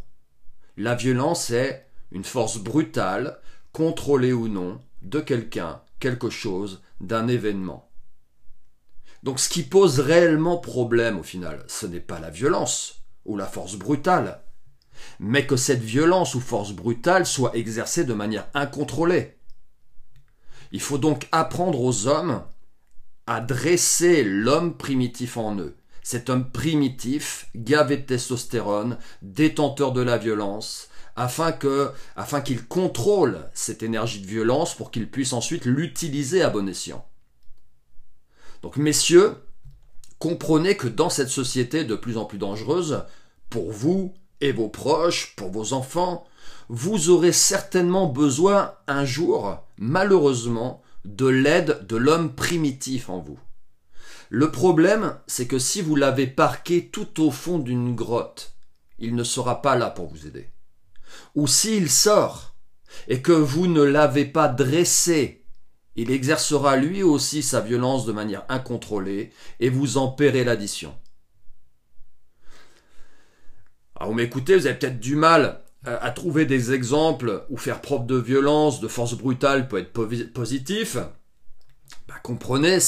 la 0.75 0.95
violence 0.95 1.49
est 1.51 1.87
une 2.11 2.25
force 2.25 2.57
brutale, 2.57 3.39
contrôlée 3.71 4.33
ou 4.33 4.47
non, 4.47 4.81
de 5.01 5.19
quelqu'un, 5.19 5.81
quelque 6.05 6.29
chose, 6.29 6.83
d'un 7.01 7.27
événement. 7.27 7.89
Donc 9.23 9.39
ce 9.39 9.49
qui 9.49 9.63
pose 9.63 9.99
réellement 9.99 10.57
problème 10.57 11.17
au 11.17 11.23
final, 11.23 11.63
ce 11.67 11.87
n'est 11.87 11.99
pas 11.99 12.19
la 12.19 12.29
violence 12.29 13.01
ou 13.25 13.35
la 13.37 13.47
force 13.47 13.75
brutale, 13.75 14.43
mais 15.19 15.47
que 15.47 15.55
cette 15.55 15.81
violence 15.81 16.35
ou 16.35 16.39
force 16.39 16.73
brutale 16.73 17.25
soit 17.25 17.55
exercée 17.55 18.03
de 18.03 18.13
manière 18.13 18.47
incontrôlée. 18.53 19.39
Il 20.71 20.79
faut 20.79 20.99
donc 20.99 21.27
apprendre 21.31 21.81
aux 21.81 22.05
hommes 22.05 22.43
à 23.25 23.41
dresser 23.41 24.23
l'homme 24.23 24.77
primitif 24.77 25.37
en 25.37 25.57
eux, 25.57 25.75
cet 26.03 26.29
homme 26.29 26.51
primitif, 26.51 27.49
gavé 27.55 27.97
de 27.97 28.03
testostérone, 28.03 28.99
détenteur 29.23 29.91
de 29.91 30.01
la 30.01 30.19
violence, 30.19 30.87
afin 31.15 31.51
que, 31.51 31.91
afin 32.15 32.41
qu'il 32.41 32.65
contrôle 32.65 33.49
cette 33.53 33.83
énergie 33.83 34.21
de 34.21 34.27
violence 34.27 34.75
pour 34.75 34.91
qu'il 34.91 35.09
puisse 35.09 35.33
ensuite 35.33 35.65
l'utiliser 35.65 36.41
à 36.41 36.49
bon 36.49 36.67
escient. 36.67 37.05
Donc, 38.61 38.77
messieurs, 38.77 39.35
comprenez 40.19 40.75
que 40.75 40.87
dans 40.87 41.09
cette 41.09 41.29
société 41.29 41.83
de 41.83 41.95
plus 41.95 42.17
en 42.17 42.25
plus 42.25 42.37
dangereuse, 42.37 43.03
pour 43.49 43.71
vous 43.71 44.13
et 44.41 44.51
vos 44.51 44.69
proches, 44.69 45.35
pour 45.35 45.51
vos 45.51 45.73
enfants, 45.73 46.25
vous 46.67 47.09
aurez 47.09 47.31
certainement 47.31 48.07
besoin 48.07 48.73
un 48.87 49.05
jour, 49.05 49.57
malheureusement, 49.77 50.81
de 51.05 51.27
l'aide 51.27 51.85
de 51.87 51.95
l'homme 51.95 52.33
primitif 52.33 53.09
en 53.09 53.19
vous. 53.19 53.39
Le 54.29 54.51
problème, 54.51 55.15
c'est 55.27 55.47
que 55.47 55.59
si 55.59 55.81
vous 55.81 55.95
l'avez 55.95 56.27
parqué 56.27 56.87
tout 56.87 57.23
au 57.23 57.29
fond 57.29 57.59
d'une 57.59 57.95
grotte, 57.95 58.53
il 58.97 59.15
ne 59.15 59.23
sera 59.23 59.61
pas 59.61 59.75
là 59.75 59.89
pour 59.89 60.07
vous 60.07 60.25
aider. 60.25 60.49
Ou 61.35 61.47
s'il 61.47 61.89
sort, 61.89 62.55
et 63.07 63.21
que 63.21 63.31
vous 63.31 63.67
ne 63.67 63.81
l'avez 63.81 64.25
pas 64.25 64.47
dressé, 64.47 65.45
il 65.95 66.11
exercera 66.11 66.75
lui 66.75 67.03
aussi 67.03 67.41
sa 67.41 67.61
violence 67.61 68.05
de 68.05 68.11
manière 68.11 68.45
incontrôlée, 68.49 69.31
et 69.59 69.69
vous 69.69 69.97
en 69.97 70.09
paierez 70.09 70.43
l'addition. 70.43 70.95
Alors 73.95 74.09
vous 74.09 74.15
m'écoutez, 74.15 74.57
vous 74.57 74.67
avez 74.67 74.77
peut-être 74.77 74.99
du 74.99 75.15
mal 75.15 75.61
euh, 75.87 75.97
à 76.01 76.11
trouver 76.11 76.45
des 76.45 76.73
exemples 76.73 77.45
où 77.49 77.57
faire 77.57 77.81
preuve 77.81 78.05
de 78.05 78.17
violence, 78.17 78.81
de 78.81 78.87
force 78.87 79.15
brutale 79.15 79.67
peut 79.67 79.77
être 79.77 80.33
positif. 80.33 80.97
Bah, 82.07 82.15
comprenez 82.21 82.79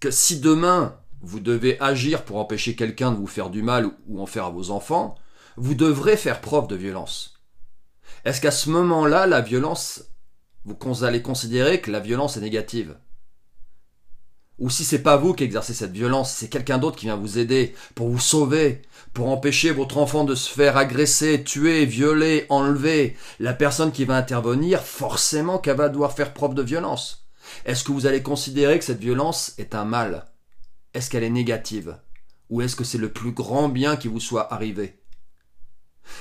que 0.00 0.10
si 0.10 0.40
demain 0.40 0.96
vous 1.20 1.40
devez 1.40 1.80
agir 1.80 2.24
pour 2.24 2.38
empêcher 2.38 2.74
quelqu'un 2.74 3.12
de 3.12 3.16
vous 3.16 3.26
faire 3.26 3.50
du 3.50 3.62
mal 3.62 3.90
ou 4.08 4.20
en 4.20 4.26
faire 4.26 4.46
à 4.46 4.50
vos 4.50 4.70
enfants, 4.70 5.14
vous 5.56 5.74
devrez 5.74 6.16
faire 6.16 6.40
preuve 6.40 6.68
de 6.68 6.76
violence. 6.76 7.37
Est-ce 8.24 8.40
qu'à 8.40 8.50
ce 8.50 8.70
moment-là, 8.70 9.26
la 9.26 9.40
violence, 9.40 10.04
vous 10.64 11.04
allez 11.04 11.22
considérer 11.22 11.80
que 11.80 11.90
la 11.90 12.00
violence 12.00 12.36
est 12.36 12.42
négative? 12.42 12.96
Ou 14.58 14.70
si 14.70 14.84
c'est 14.84 15.02
pas 15.02 15.16
vous 15.16 15.34
qui 15.34 15.44
exercez 15.44 15.72
cette 15.72 15.92
violence, 15.92 16.32
c'est 16.32 16.48
quelqu'un 16.48 16.78
d'autre 16.78 16.96
qui 16.96 17.06
vient 17.06 17.16
vous 17.16 17.38
aider 17.38 17.74
pour 17.94 18.08
vous 18.08 18.18
sauver, 18.18 18.82
pour 19.14 19.28
empêcher 19.28 19.70
votre 19.70 19.98
enfant 19.98 20.24
de 20.24 20.34
se 20.34 20.50
faire 20.50 20.76
agresser, 20.76 21.44
tuer, 21.44 21.86
violer, 21.86 22.44
enlever, 22.48 23.16
la 23.38 23.54
personne 23.54 23.92
qui 23.92 24.04
va 24.04 24.16
intervenir, 24.16 24.82
forcément 24.82 25.58
qu'elle 25.58 25.76
va 25.76 25.88
devoir 25.88 26.12
faire 26.12 26.34
preuve 26.34 26.54
de 26.54 26.62
violence. 26.62 27.28
Est-ce 27.66 27.84
que 27.84 27.92
vous 27.92 28.06
allez 28.06 28.22
considérer 28.22 28.80
que 28.80 28.84
cette 28.84 28.98
violence 28.98 29.54
est 29.58 29.76
un 29.76 29.84
mal? 29.84 30.26
Est-ce 30.92 31.08
qu'elle 31.08 31.24
est 31.24 31.30
négative? 31.30 31.96
Ou 32.50 32.60
est-ce 32.62 32.74
que 32.74 32.84
c'est 32.84 32.98
le 32.98 33.12
plus 33.12 33.32
grand 33.32 33.68
bien 33.68 33.96
qui 33.96 34.08
vous 34.08 34.20
soit 34.20 34.52
arrivé? 34.52 34.98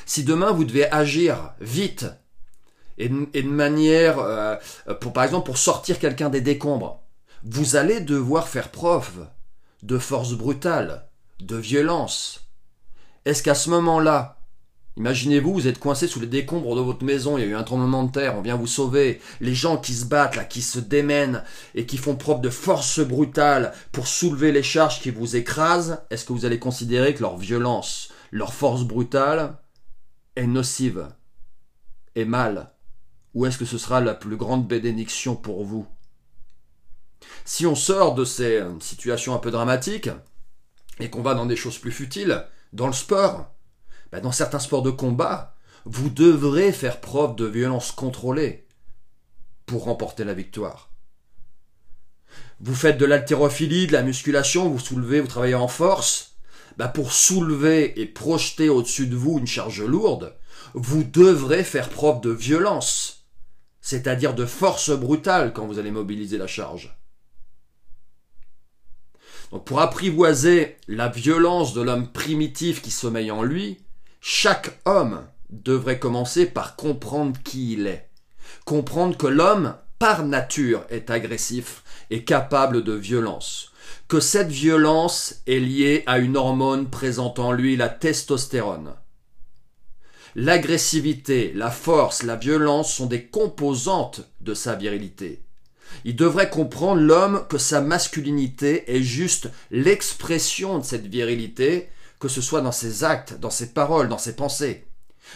Si 0.05 0.23
demain 0.23 0.51
vous 0.51 0.65
devez 0.65 0.91
agir 0.91 1.53
vite 1.59 2.05
et 2.97 3.09
de, 3.09 3.47
manière, 3.47 4.19
euh, 4.19 4.55
par 5.13 5.23
exemple 5.23 5.45
pour 5.45 5.57
sortir 5.57 5.99
quelqu'un 5.99 6.29
des 6.29 6.41
décombres, 6.41 7.03
vous 7.43 7.75
allez 7.75 7.99
devoir 7.99 8.47
faire 8.47 8.69
preuve 8.69 9.27
de 9.83 9.97
force 9.99 10.33
brutale, 10.33 11.07
de 11.39 11.55
violence. 11.55 12.47
Est-ce 13.25 13.43
qu'à 13.43 13.55
ce 13.55 13.69
moment-là, 13.69 14.37
Imaginez-vous, 14.97 15.53
vous 15.53 15.67
êtes 15.67 15.77
coincé 15.77 16.07
sous 16.07 16.19
les 16.19 16.25
décombres 16.25 16.75
de 16.75 16.81
votre 16.81 17.05
maison, 17.05 17.37
il 17.37 17.41
y 17.41 17.43
a 17.43 17.49
eu 17.49 17.55
un 17.55 17.61
tremblement 17.61 18.03
de 18.03 18.11
terre, 18.11 18.35
on 18.35 18.41
vient 18.41 18.55
vous 18.55 18.65
sauver. 18.65 19.21
Les 19.41 19.53
gens 19.53 19.77
qui 19.77 19.93
se 19.93 20.05
battent, 20.05 20.35
là, 20.35 20.43
qui 20.43 20.63
se 20.63 20.79
démènent 20.79 21.43
et 21.75 21.85
qui 21.85 21.97
font 21.97 22.15
preuve 22.15 22.41
de 22.41 22.49
force 22.49 22.99
brutale 23.01 23.73
pour 23.91 24.07
soulever 24.07 24.51
les 24.51 24.63
charges 24.63 24.99
qui 24.99 25.11
vous 25.11 25.35
écrasent, 25.35 26.01
est-ce 26.09 26.25
que 26.25 26.33
vous 26.33 26.45
allez 26.45 26.57
considérer 26.57 27.13
que 27.13 27.21
leur 27.21 27.37
violence, 27.37 28.09
leur 28.31 28.55
force 28.55 28.85
brutale 28.85 29.59
est 30.37 30.47
nocive, 30.47 31.09
est 32.15 32.25
mal 32.25 32.71
Ou 33.33 33.45
est-ce 33.45 33.57
que 33.57 33.65
ce 33.65 33.77
sera 33.77 33.99
la 33.99 34.13
plus 34.13 34.37
grande 34.37 34.67
bénédiction 34.67 35.35
pour 35.35 35.65
vous? 35.65 35.87
Si 37.43 37.65
on 37.65 37.75
sort 37.75 38.13
de 38.13 38.23
ces 38.23 38.57
euh, 38.57 38.79
situations 38.79 39.33
un 39.33 39.39
peu 39.39 39.49
dramatiques 39.49 40.09
et 40.99 41.09
qu'on 41.09 41.23
va 41.23 41.33
dans 41.33 41.47
des 41.47 41.55
choses 41.55 41.79
plus 41.79 41.91
futiles, 41.91 42.45
dans 42.71 42.87
le 42.87 42.93
sport, 42.93 43.51
bah, 44.11 44.19
dans 44.19 44.31
certains 44.31 44.59
sports 44.59 44.83
de 44.83 44.91
combat, 44.91 45.55
vous 45.85 46.09
devrez 46.09 46.71
faire 46.71 47.01
preuve 47.01 47.35
de 47.35 47.45
violence 47.45 47.91
contrôlée 47.91 48.67
pour 49.65 49.85
remporter 49.85 50.23
la 50.23 50.33
victoire. 50.35 50.91
Vous 52.59 52.75
faites 52.75 52.97
de 52.97 53.05
l'haltérophilie, 53.05 53.87
de 53.87 53.93
la 53.93 54.03
musculation, 54.03 54.69
vous 54.69 54.79
soulevez, 54.79 55.19
vous 55.19 55.27
travaillez 55.27 55.55
en 55.55 55.67
force. 55.67 56.36
Bah 56.77 56.87
pour 56.87 57.11
soulever 57.11 57.99
et 57.99 58.05
projeter 58.05 58.69
au-dessus 58.69 59.07
de 59.07 59.15
vous 59.15 59.39
une 59.39 59.47
charge 59.47 59.81
lourde, 59.81 60.35
vous 60.75 61.03
devrez 61.03 61.63
faire 61.63 61.89
preuve 61.89 62.21
de 62.21 62.29
violence, 62.29 63.25
c'est-à-dire 63.81 64.35
de 64.35 64.45
force 64.45 64.91
brutale 64.91 65.53
quand 65.53 65.65
vous 65.65 65.79
allez 65.79 65.89
mobiliser 65.89 66.37
la 66.37 66.45
charge. 66.45 66.95
Donc 69.51 69.65
pour 69.65 69.81
apprivoiser 69.81 70.77
la 70.87 71.07
violence 71.07 71.73
de 71.73 71.81
l'homme 71.81 72.11
primitif 72.11 72.81
qui 72.81 72.91
sommeille 72.91 73.31
en 73.31 73.41
lui, 73.41 73.79
chaque 74.21 74.79
homme 74.85 75.25
devrait 75.49 75.99
commencer 75.99 76.45
par 76.45 76.75
comprendre 76.75 77.39
qui 77.43 77.73
il 77.73 77.87
est. 77.87 78.09
Comprendre 78.65 79.17
que 79.17 79.27
l'homme, 79.27 79.75
par 79.97 80.25
nature, 80.25 80.85
est 80.89 81.09
agressif 81.09 81.83
et 82.09 82.23
capable 82.23 82.83
de 82.83 82.93
violence. 82.93 83.71
Que 84.07 84.19
cette 84.19 84.49
violence 84.49 85.41
est 85.47 85.59
liée 85.59 86.03
à 86.05 86.19
une 86.19 86.37
hormone 86.37 86.89
présente 86.89 87.39
en 87.39 87.51
lui, 87.51 87.75
la 87.75 87.89
testostérone. 87.89 88.93
L'agressivité, 90.35 91.51
la 91.53 91.71
force, 91.71 92.23
la 92.23 92.35
violence 92.35 92.93
sont 92.93 93.07
des 93.07 93.25
composantes 93.25 94.21
de 94.39 94.53
sa 94.53 94.75
virilité. 94.75 95.41
Il 96.05 96.15
devrait 96.15 96.49
comprendre 96.49 97.01
l'homme 97.01 97.45
que 97.49 97.57
sa 97.57 97.81
masculinité 97.81 98.95
est 98.95 99.03
juste 99.03 99.49
l'expression 99.71 100.79
de 100.79 100.85
cette 100.85 101.07
virilité 101.07 101.89
que 102.19 102.27
ce 102.27 102.41
soit 102.41 102.61
dans 102.61 102.71
ses 102.71 103.03
actes, 103.03 103.39
dans 103.39 103.49
ses 103.49 103.73
paroles, 103.73 104.09
dans 104.09 104.17
ses 104.17 104.35
pensées. 104.35 104.87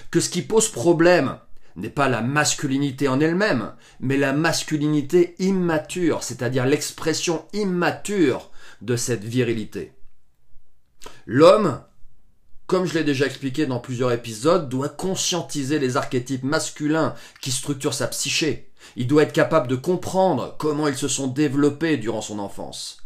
Que 0.10 0.20
ce 0.20 0.30
qui 0.30 0.42
pose 0.42 0.70
problème 0.70 1.38
n'est 1.75 1.90
pas 1.90 2.10
la 2.10 2.22
masculinité 2.22 3.08
en 3.08 3.20
elle-même, 3.20 3.74
mais 4.00 4.18
la 4.18 4.34
masculinité 4.34 5.36
immature, 5.40 6.24
c'est-à-dire 6.24 6.66
l'expression 6.66 7.46
immature 7.54 8.50
de 8.82 8.96
cette 8.96 9.24
virilité. 9.24 9.94
L'homme, 11.26 11.82
comme 12.68 12.86
je 12.86 12.94
l'ai 12.94 13.04
déjà 13.04 13.26
expliqué 13.26 13.66
dans 13.66 13.80
plusieurs 13.80 14.12
épisodes, 14.12 14.70
doit 14.70 14.90
conscientiser 14.90 15.80
les 15.80 15.98
archétypes 15.98 16.44
masculins 16.44 17.16
qui 17.42 17.52
structurent 17.52 17.94
sa 17.94 18.08
psyché. 18.08 18.72
Il 18.96 19.08
doit 19.08 19.24
être 19.24 19.34
capable 19.34 19.68
de 19.68 19.76
comprendre 19.76 20.56
comment 20.58 20.88
ils 20.88 20.98
se 20.98 21.08
sont 21.08 21.28
développés 21.28 21.98
durant 21.98 22.22
son 22.22 22.40
enfance. 22.40 22.98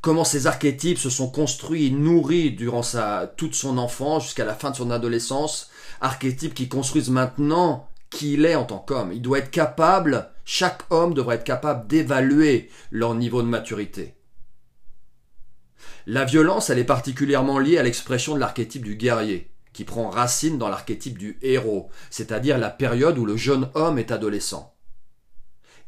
Comment 0.00 0.24
ces 0.24 0.46
archétypes 0.46 0.98
se 0.98 1.10
sont 1.10 1.30
construits 1.30 1.86
et 1.86 1.90
nourris 1.90 2.52
durant 2.52 2.82
toute 3.36 3.54
son 3.54 3.78
enfance 3.78 4.24
jusqu'à 4.24 4.44
la 4.44 4.54
fin 4.54 4.70
de 4.70 4.76
son 4.76 4.90
adolescence. 4.90 5.70
Archétypes 6.00 6.54
qui 6.54 6.68
construisent 6.68 7.10
maintenant 7.10 7.88
qui 8.10 8.34
il 8.34 8.44
est 8.44 8.54
en 8.54 8.64
tant 8.64 8.78
qu'homme. 8.78 9.12
Il 9.12 9.22
doit 9.22 9.38
être 9.38 9.50
capable, 9.50 10.30
chaque 10.44 10.82
homme 10.90 11.14
devrait 11.14 11.36
être 11.36 11.44
capable 11.44 11.86
d'évaluer 11.86 12.70
leur 12.90 13.14
niveau 13.14 13.42
de 13.42 13.48
maturité. 13.48 14.15
La 16.08 16.24
violence, 16.24 16.70
elle 16.70 16.78
est 16.78 16.84
particulièrement 16.84 17.58
liée 17.58 17.78
à 17.78 17.82
l'expression 17.82 18.36
de 18.36 18.40
l'archétype 18.40 18.84
du 18.84 18.94
guerrier, 18.94 19.50
qui 19.72 19.82
prend 19.82 20.08
racine 20.08 20.56
dans 20.56 20.68
l'archétype 20.68 21.18
du 21.18 21.36
héros, 21.42 21.90
c'est-à-dire 22.10 22.58
la 22.58 22.70
période 22.70 23.18
où 23.18 23.26
le 23.26 23.36
jeune 23.36 23.68
homme 23.74 23.98
est 23.98 24.12
adolescent. 24.12 24.76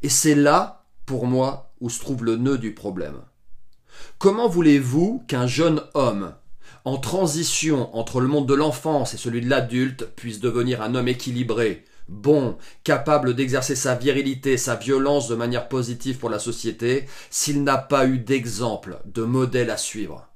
Et 0.01 0.09
c'est 0.09 0.35
là, 0.35 0.85
pour 1.05 1.25
moi, 1.25 1.73
où 1.79 1.89
se 1.89 2.01
trouve 2.01 2.25
le 2.25 2.35
nœud 2.35 2.57
du 2.57 2.73
problème. 2.73 3.21
Comment 4.17 4.49
voulez-vous 4.49 5.23
qu'un 5.29 5.47
jeune 5.47 5.81
homme, 5.93 6.35
en 6.83 6.97
transition 6.97 7.95
entre 7.95 8.19
le 8.19 8.27
monde 8.27 8.47
de 8.47 8.53
l'enfance 8.53 9.13
et 9.13 9.17
celui 9.17 9.39
de 9.39 9.49
l'adulte, 9.49 10.05
puisse 10.17 10.41
devenir 10.41 10.81
un 10.81 10.95
homme 10.95 11.07
équilibré, 11.07 11.85
bon, 12.09 12.57
capable 12.83 13.35
d'exercer 13.35 13.75
sa 13.75 13.95
virilité, 13.95 14.57
sa 14.57 14.75
violence 14.75 15.27
de 15.27 15.35
manière 15.35 15.69
positive 15.69 16.17
pour 16.17 16.29
la 16.29 16.39
société, 16.39 17.05
s'il 17.29 17.63
n'a 17.63 17.77
pas 17.77 18.07
eu 18.07 18.19
d'exemple, 18.19 18.99
de 19.05 19.23
modèle 19.23 19.69
à 19.69 19.77
suivre, 19.77 20.27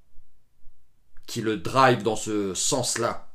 qui 1.28 1.42
le 1.42 1.58
drive 1.58 2.04
dans 2.04 2.16
ce 2.16 2.54
sens-là. 2.54 3.30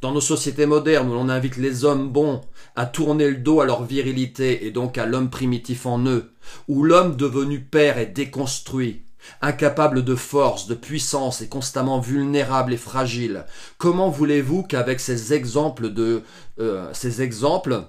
Dans 0.00 0.12
nos 0.12 0.20
sociétés 0.20 0.66
modernes 0.66 1.08
où 1.10 1.14
l'on 1.14 1.28
invite 1.28 1.56
les 1.56 1.84
hommes 1.84 2.10
bons 2.10 2.40
à 2.74 2.86
tourner 2.86 3.30
le 3.30 3.36
dos 3.36 3.60
à 3.60 3.64
leur 3.64 3.84
virilité 3.84 4.66
et 4.66 4.70
donc 4.70 4.98
à 4.98 5.06
l'homme 5.06 5.30
primitif 5.30 5.86
en 5.86 6.04
eux, 6.06 6.32
où 6.68 6.82
l'homme 6.82 7.16
devenu 7.16 7.60
père 7.60 7.98
est 7.98 8.06
déconstruit, 8.06 9.03
Incapable 9.40 10.04
de 10.04 10.14
force, 10.14 10.66
de 10.66 10.74
puissance 10.74 11.40
et 11.40 11.48
constamment 11.48 12.00
vulnérable 12.00 12.72
et 12.72 12.78
fragile, 12.78 13.46
comment 13.78 14.10
voulez-vous 14.10 14.62
qu'avec 14.62 15.00
ces 15.00 15.32
exemples 15.32 15.90
de 15.90 16.22
euh, 16.60 16.92
ces 16.92 17.22
exemples, 17.22 17.84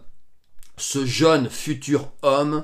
ce 0.77 1.05
jeune 1.05 1.49
futur 1.49 2.11
homme 2.21 2.63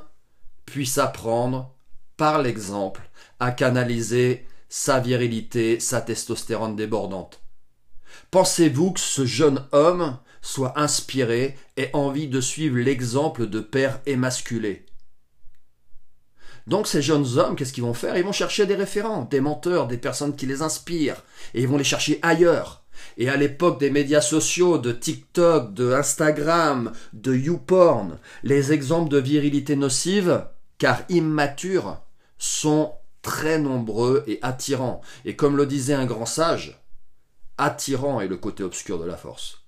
puisse 0.66 0.98
apprendre 0.98 1.74
par 2.18 2.42
l'exemple 2.42 3.02
à 3.40 3.52
canaliser 3.52 4.46
sa 4.70 5.00
virilité, 5.00 5.80
sa 5.80 6.02
testostérone 6.02 6.76
débordante? 6.76 7.42
Pensez-vous 8.32 8.92
que 8.92 9.00
ce 9.00 9.26
jeune 9.26 9.66
homme 9.72 10.18
soit 10.42 10.80
inspiré 10.80 11.58
et 11.78 11.90
envie 11.94 12.28
de 12.28 12.42
suivre 12.42 12.78
l'exemple 12.78 13.48
de 13.48 13.60
père 13.60 14.00
émasculé? 14.06 14.86
Donc 16.68 16.88
ces 16.88 17.02
jeunes 17.02 17.38
hommes, 17.38 17.56
qu'est-ce 17.56 17.74
qu'ils 17.74 17.84
vont 17.84 17.94
faire? 17.94 18.18
Ils 18.18 18.24
vont 18.24 18.32
chercher 18.32 18.66
des 18.66 18.76
référents, 18.76 19.28
des 19.30 19.42
menteurs, 19.42 19.88
des 19.88 19.98
personnes 19.98 20.36
qui 20.36 20.46
les 20.46 20.62
inspirent, 20.62 21.24
et 21.54 21.62
ils 21.62 21.68
vont 21.68 21.78
les 21.78 21.84
chercher 21.84 22.20
ailleurs. 22.22 22.84
Et 23.18 23.30
à 23.30 23.38
l'époque 23.38 23.80
des 23.80 23.90
médias 23.90 24.22
sociaux, 24.22 24.78
de 24.78 24.92
TikTok, 24.92 25.74
de 25.74 25.92
Instagram, 25.94 26.92
de 27.14 27.36
YouPorn, 27.36 28.20
les 28.44 28.74
exemples 28.74 29.10
de 29.10 29.18
virilité 29.18 29.76
nocive, 29.76 30.46
car 30.78 31.02
immatures, 31.10 32.02
sont 32.38 32.94
très 33.22 33.60
nombreux 33.60 34.24
et 34.28 34.40
attirants. 34.42 35.02
Et 35.26 35.36
comme 35.36 35.58
le 35.58 35.66
disait 35.66 35.94
un 35.94 36.06
grand 36.06 36.26
sage, 36.26 36.82
attirant 37.58 38.22
est 38.22 38.28
le 38.28 38.38
côté 38.38 38.64
obscur 38.64 39.00
de 39.00 39.06
la 39.06 39.18
force. 39.18 39.60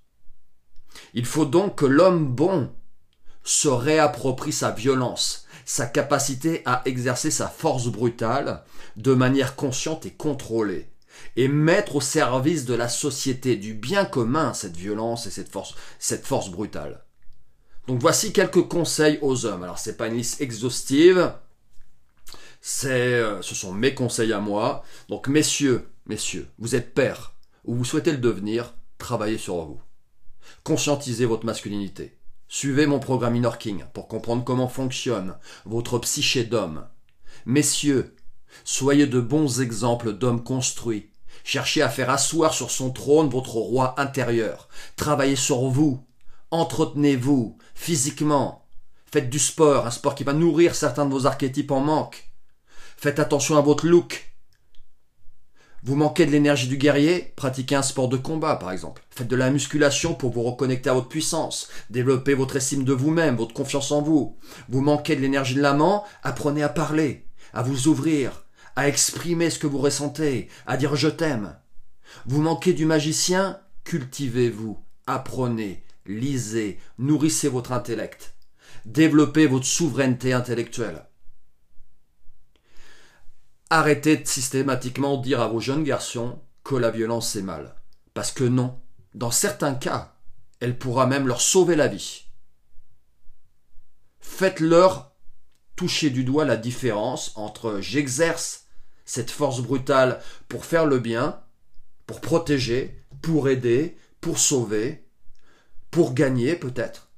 Il 1.12 1.26
faut 1.26 1.44
donc 1.44 1.76
que 1.76 1.86
l'homme 1.86 2.26
bon 2.26 2.70
se 3.42 3.68
réapproprie 3.68 4.52
sa 4.52 4.70
violence, 4.70 5.43
sa 5.64 5.86
capacité 5.86 6.62
à 6.64 6.82
exercer 6.84 7.30
sa 7.30 7.48
force 7.48 7.88
brutale 7.88 8.64
de 8.96 9.14
manière 9.14 9.56
consciente 9.56 10.06
et 10.06 10.12
contrôlée, 10.12 10.88
et 11.36 11.48
mettre 11.48 11.96
au 11.96 12.00
service 12.00 12.64
de 12.64 12.74
la 12.74 12.88
société, 12.88 13.56
du 13.56 13.74
bien 13.74 14.04
commun, 14.04 14.52
cette 14.54 14.76
violence 14.76 15.26
et 15.26 15.30
cette 15.30 15.50
force, 15.50 15.74
cette 15.98 16.26
force 16.26 16.50
brutale. 16.50 17.04
Donc 17.86 18.00
voici 18.00 18.32
quelques 18.32 18.66
conseils 18.66 19.18
aux 19.20 19.44
hommes. 19.46 19.62
Alors 19.62 19.78
c'est 19.78 19.96
pas 19.96 20.08
une 20.08 20.16
liste 20.16 20.40
exhaustive, 20.40 21.32
c'est, 22.60 22.90
euh, 22.90 23.42
ce 23.42 23.54
sont 23.54 23.74
mes 23.74 23.94
conseils 23.94 24.32
à 24.32 24.40
moi. 24.40 24.84
Donc 25.08 25.28
messieurs, 25.28 25.90
messieurs, 26.06 26.48
vous 26.58 26.74
êtes 26.74 26.94
père 26.94 27.34
ou 27.64 27.74
vous 27.74 27.84
souhaitez 27.84 28.12
le 28.12 28.18
devenir, 28.18 28.74
travaillez 28.98 29.38
sur 29.38 29.56
vous. 29.64 29.80
Conscientisez 30.62 31.26
votre 31.26 31.44
masculinité. 31.44 32.16
Suivez 32.56 32.86
mon 32.86 33.00
programme 33.00 33.34
Inner 33.34 33.58
King 33.58 33.84
pour 33.94 34.06
comprendre 34.06 34.44
comment 34.44 34.68
fonctionne 34.68 35.36
votre 35.64 35.98
psyché 35.98 36.44
d'homme. 36.44 36.86
Messieurs, 37.46 38.14
soyez 38.62 39.08
de 39.08 39.18
bons 39.20 39.60
exemples 39.60 40.12
d'hommes 40.12 40.44
construits. 40.44 41.10
Cherchez 41.42 41.82
à 41.82 41.88
faire 41.88 42.10
asseoir 42.10 42.54
sur 42.54 42.70
son 42.70 42.92
trône 42.92 43.28
votre 43.28 43.56
roi 43.56 44.00
intérieur. 44.00 44.68
Travaillez 44.94 45.34
sur 45.34 45.62
vous. 45.62 46.06
Entretenez-vous 46.52 47.58
physiquement. 47.74 48.68
Faites 49.10 49.30
du 49.30 49.40
sport, 49.40 49.88
un 49.88 49.90
sport 49.90 50.14
qui 50.14 50.22
va 50.22 50.32
nourrir 50.32 50.76
certains 50.76 51.06
de 51.06 51.12
vos 51.12 51.26
archétypes 51.26 51.72
en 51.72 51.80
manque. 51.80 52.30
Faites 52.96 53.18
attention 53.18 53.58
à 53.58 53.62
votre 53.62 53.88
look. 53.88 54.33
Vous 55.86 55.96
manquez 55.96 56.24
de 56.24 56.30
l'énergie 56.30 56.68
du 56.68 56.78
guerrier 56.78 57.34
Pratiquez 57.36 57.74
un 57.74 57.82
sport 57.82 58.08
de 58.08 58.16
combat, 58.16 58.56
par 58.56 58.72
exemple. 58.72 59.04
Faites 59.10 59.28
de 59.28 59.36
la 59.36 59.50
musculation 59.50 60.14
pour 60.14 60.32
vous 60.32 60.42
reconnecter 60.42 60.88
à 60.88 60.94
votre 60.94 61.10
puissance. 61.10 61.68
Développez 61.90 62.32
votre 62.32 62.56
estime 62.56 62.84
de 62.84 62.94
vous-même, 62.94 63.36
votre 63.36 63.52
confiance 63.52 63.92
en 63.92 64.00
vous. 64.00 64.38
Vous 64.70 64.80
manquez 64.80 65.14
de 65.14 65.20
l'énergie 65.20 65.54
de 65.54 65.60
l'amant 65.60 66.04
Apprenez 66.22 66.62
à 66.62 66.70
parler, 66.70 67.26
à 67.52 67.62
vous 67.62 67.86
ouvrir, 67.88 68.46
à 68.76 68.88
exprimer 68.88 69.50
ce 69.50 69.58
que 69.58 69.66
vous 69.66 69.76
ressentez, 69.76 70.48
à 70.66 70.78
dire 70.78 70.96
je 70.96 71.08
t'aime. 71.08 71.54
Vous 72.24 72.40
manquez 72.40 72.72
du 72.72 72.86
magicien 72.86 73.60
Cultivez-vous, 73.84 74.78
apprenez, 75.06 75.84
lisez, 76.06 76.78
nourrissez 76.98 77.48
votre 77.48 77.72
intellect. 77.72 78.34
Développez 78.86 79.46
votre 79.46 79.66
souveraineté 79.66 80.32
intellectuelle. 80.32 81.04
Arrêtez 83.76 84.18
de 84.18 84.28
systématiquement 84.28 85.16
dire 85.16 85.40
à 85.40 85.48
vos 85.48 85.58
jeunes 85.58 85.82
garçons 85.82 86.38
que 86.62 86.76
la 86.76 86.92
violence 86.92 87.30
c'est 87.30 87.42
mal. 87.42 87.74
Parce 88.14 88.30
que 88.30 88.44
non, 88.44 88.80
dans 89.14 89.32
certains 89.32 89.74
cas, 89.74 90.14
elle 90.60 90.78
pourra 90.78 91.08
même 91.08 91.26
leur 91.26 91.40
sauver 91.40 91.74
la 91.74 91.88
vie. 91.88 92.26
Faites-leur 94.20 95.10
toucher 95.74 96.10
du 96.10 96.22
doigt 96.22 96.44
la 96.44 96.56
différence 96.56 97.32
entre 97.34 97.80
j'exerce 97.80 98.68
cette 99.06 99.32
force 99.32 99.60
brutale 99.60 100.20
pour 100.46 100.66
faire 100.66 100.86
le 100.86 101.00
bien, 101.00 101.40
pour 102.06 102.20
protéger, 102.20 103.04
pour 103.22 103.48
aider, 103.48 103.98
pour 104.20 104.38
sauver, 104.38 105.04
pour 105.90 106.14
gagner 106.14 106.54
peut-être, 106.54 107.08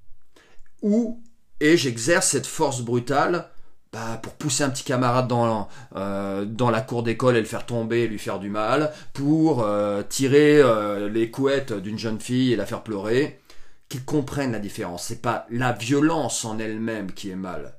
ou 0.80 1.22
et 1.60 1.76
j'exerce 1.76 2.28
cette 2.28 2.46
force 2.46 2.80
brutale 2.80 3.50
bah, 3.96 4.20
pour 4.22 4.34
pousser 4.34 4.62
un 4.62 4.68
petit 4.68 4.84
camarade 4.84 5.26
dans, 5.26 5.70
euh, 5.94 6.44
dans 6.44 6.68
la 6.68 6.82
cour 6.82 7.02
d'école 7.02 7.34
et 7.34 7.40
le 7.40 7.46
faire 7.46 7.64
tomber 7.64 8.00
et 8.00 8.08
lui 8.08 8.18
faire 8.18 8.38
du 8.38 8.50
mal, 8.50 8.92
pour 9.14 9.62
euh, 9.62 10.02
tirer 10.02 10.60
euh, 10.60 11.08
les 11.08 11.30
couettes 11.30 11.72
d'une 11.72 11.98
jeune 11.98 12.20
fille 12.20 12.52
et 12.52 12.56
la 12.56 12.66
faire 12.66 12.82
pleurer, 12.82 13.40
qu'ils 13.88 14.04
comprennent 14.04 14.52
la 14.52 14.58
différence. 14.58 15.06
C'est 15.06 15.22
pas 15.22 15.46
la 15.48 15.72
violence 15.72 16.44
en 16.44 16.58
elle-même 16.58 17.10
qui 17.10 17.30
est 17.30 17.36
mal. 17.36 17.78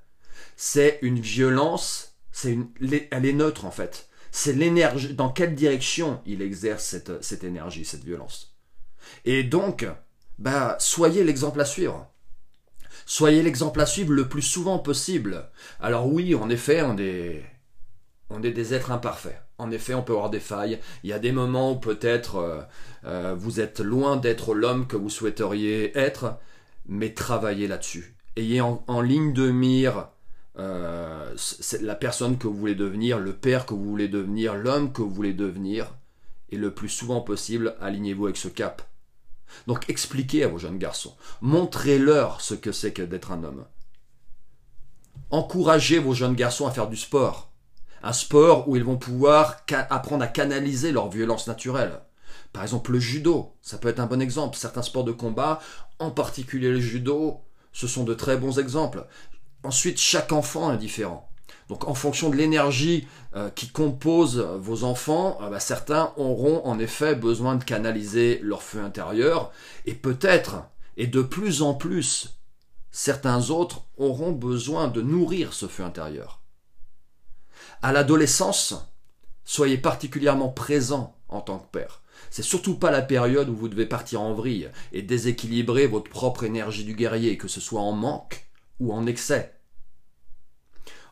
C'est 0.56 0.98
une 1.04 1.20
violence, 1.20 2.16
c'est 2.32 2.54
une, 2.54 2.70
elle 3.12 3.28
est 3.28 3.34
neutre 3.34 3.66
en 3.66 3.72
fait. 3.72 4.10
C'est 4.32 4.54
l'énergie, 4.54 5.14
dans 5.14 5.30
quelle 5.30 5.54
direction 5.54 6.20
il 6.26 6.42
exerce 6.42 6.84
cette, 6.84 7.24
cette 7.24 7.44
énergie, 7.44 7.86
cette 7.86 8.04
violence. 8.04 8.56
Et 9.24 9.44
donc, 9.44 9.86
bah, 10.40 10.78
soyez 10.80 11.24
l'exemple 11.24 11.62
à 11.62 11.66
suivre. 11.66 12.12
Soyez 13.10 13.42
l'exemple 13.42 13.80
à 13.80 13.86
suivre 13.86 14.12
le 14.12 14.28
plus 14.28 14.42
souvent 14.42 14.80
possible. 14.80 15.50
Alors 15.80 16.12
oui, 16.12 16.36
en 16.36 16.50
effet, 16.50 16.82
on 16.82 16.98
est, 16.98 17.42
des 18.42 18.74
êtres 18.74 18.92
imparfaits. 18.92 19.42
En 19.58 19.72
effet, 19.72 19.94
on 19.94 20.04
peut 20.04 20.12
avoir 20.12 20.30
des 20.30 20.42
failles. 20.42 20.78
Il 21.04 21.10
y 21.10 21.14
a 21.14 21.20
des 21.20 21.32
moments 21.32 21.72
où 21.72 21.76
peut-être 21.78 22.36
euh, 22.36 22.62
euh, 23.06 23.34
vous 23.34 23.62
êtes 23.62 23.80
loin 23.80 24.18
d'être 24.18 24.54
l'homme 24.54 24.88
que 24.88 24.98
vous 24.98 25.10
souhaiteriez 25.10 25.98
être, 25.98 26.38
mais 26.86 27.14
travaillez 27.14 27.70
là-dessus. 27.70 28.18
Ayez 28.36 28.60
en, 28.60 29.02
ligne 29.02 29.32
de 29.32 29.52
mire 29.52 30.10
euh, 30.60 31.34
la 31.80 31.96
personne 31.96 32.38
que 32.38 32.48
vous 32.48 32.58
voulez 32.58 32.76
devenir, 32.76 33.20
le 33.20 33.32
père 33.32 33.66
que 33.66 33.74
vous 33.74 33.86
voulez 33.86 34.10
devenir, 34.10 34.58
l'homme 34.58 34.92
que 34.92 35.02
vous 35.02 35.10
voulez 35.10 35.34
devenir, 35.34 35.96
et 36.50 36.58
le 36.58 36.74
plus 36.74 36.90
souvent 36.90 37.22
possible, 37.22 37.78
alignez-vous 37.80 38.26
avec 38.26 38.36
ce 38.36 38.50
cap. 38.50 38.82
Donc 39.68 39.90
expliquez 39.90 40.44
à 40.44 40.48
vos 40.48 40.58
jeunes 40.58 40.78
garçons, 40.78 41.16
montrez-leur 41.42 42.42
ce 42.42 42.54
que 42.54 42.72
c'est 42.72 42.94
que 42.94 43.02
d'être 43.02 43.32
un 43.32 43.44
homme. 43.44 43.66
Encouragez 45.30 46.00
vos 46.00 46.14
jeunes 46.14 46.36
garçons 46.36 46.68
à 46.68 46.72
faire 46.72 46.88
du 46.88 46.96
sport, 46.96 47.52
Un 48.04 48.14
sport 48.14 48.70
où 48.70 48.76
ils 48.76 48.84
vont 48.84 48.98
pouvoir 48.98 49.66
apprendre 49.90 50.24
à 50.24 50.28
canaliser 50.28 50.92
leur 50.92 51.10
violence 51.10 51.48
naturelle. 51.48 52.00
Par 52.54 52.64
exemple, 52.64 52.92
le 52.92 53.00
judo, 53.00 53.56
ça 53.62 53.78
peut 53.78 53.90
être 53.90 54.00
un 54.00 54.06
bon 54.06 54.22
exemple. 54.22 54.58
Certains 54.58 54.84
sports 54.84 55.04
de 55.04 55.12
combat, 55.12 55.60
en 56.00 56.12
particulier 56.12 56.70
le 56.70 56.80
judo, 56.80 57.42
ce 57.74 57.88
sont 57.88 58.04
de 58.04 58.14
très 58.14 58.38
bons 58.38 58.60
exemples. 58.60 59.06
Ensuite, 59.64 60.00
chaque 60.00 60.32
enfant 60.32 60.74
est 60.74 60.78
différent. 60.78 61.30
Donc 61.70 61.88
en 61.88 61.94
fonction 61.94 62.30
de 62.30 62.36
l'énergie 62.36 63.08
euh, 63.36 63.50
qui 63.50 63.70
compose 63.70 64.40
vos 64.40 64.84
enfants, 64.84 65.38
euh, 65.42 65.50
bah, 65.50 65.60
certains 65.60 66.14
auront 66.18 66.62
en 66.66 66.80
effet 66.80 67.16
besoin 67.16 67.56
de 67.56 67.64
canaliser 67.64 68.40
leur 68.42 68.64
feu 68.64 68.82
intérieur 68.82 69.52
et 69.86 69.94
peut-être, 69.94 70.64
et 70.96 71.08
de 71.08 71.22
plus 71.22 71.62
en 71.62 71.74
plus, 71.74 72.40
certains 72.92 73.50
autres 73.50 73.84
auront 73.98 74.32
besoin 74.32 74.88
de 74.88 75.02
nourrir 75.02 75.54
ce 75.54 75.68
feu 75.68 75.84
intérieur. 75.84 76.42
À 77.82 77.92
l'adolescence, 77.92 78.76
soyez 79.46 79.78
particulièrement 79.78 80.50
présent 80.50 81.16
en 81.30 81.42
tant 81.42 81.60
que 81.60 81.72
père. 81.72 82.02
C'est 82.30 82.44
surtout 82.44 82.76
pas 82.76 82.92
la 82.92 83.02
période 83.02 83.50
où 83.50 83.56
vous 83.56 83.70
devez 83.70 83.86
partir 83.86 84.22
en 84.22 84.34
vrille 84.34 84.70
et 84.92 85.02
déséquilibrer 85.02 85.88
votre 85.88 86.10
propre 86.10 86.44
énergie 86.44 86.84
du 86.84 86.96
guerrier, 86.96 87.38
que 87.38 87.48
ce 87.48 87.62
soit 87.62 87.82
en 87.82 87.92
manque 87.92 88.48
ou 88.80 88.94
en 88.94 89.06
excès. 89.06 89.57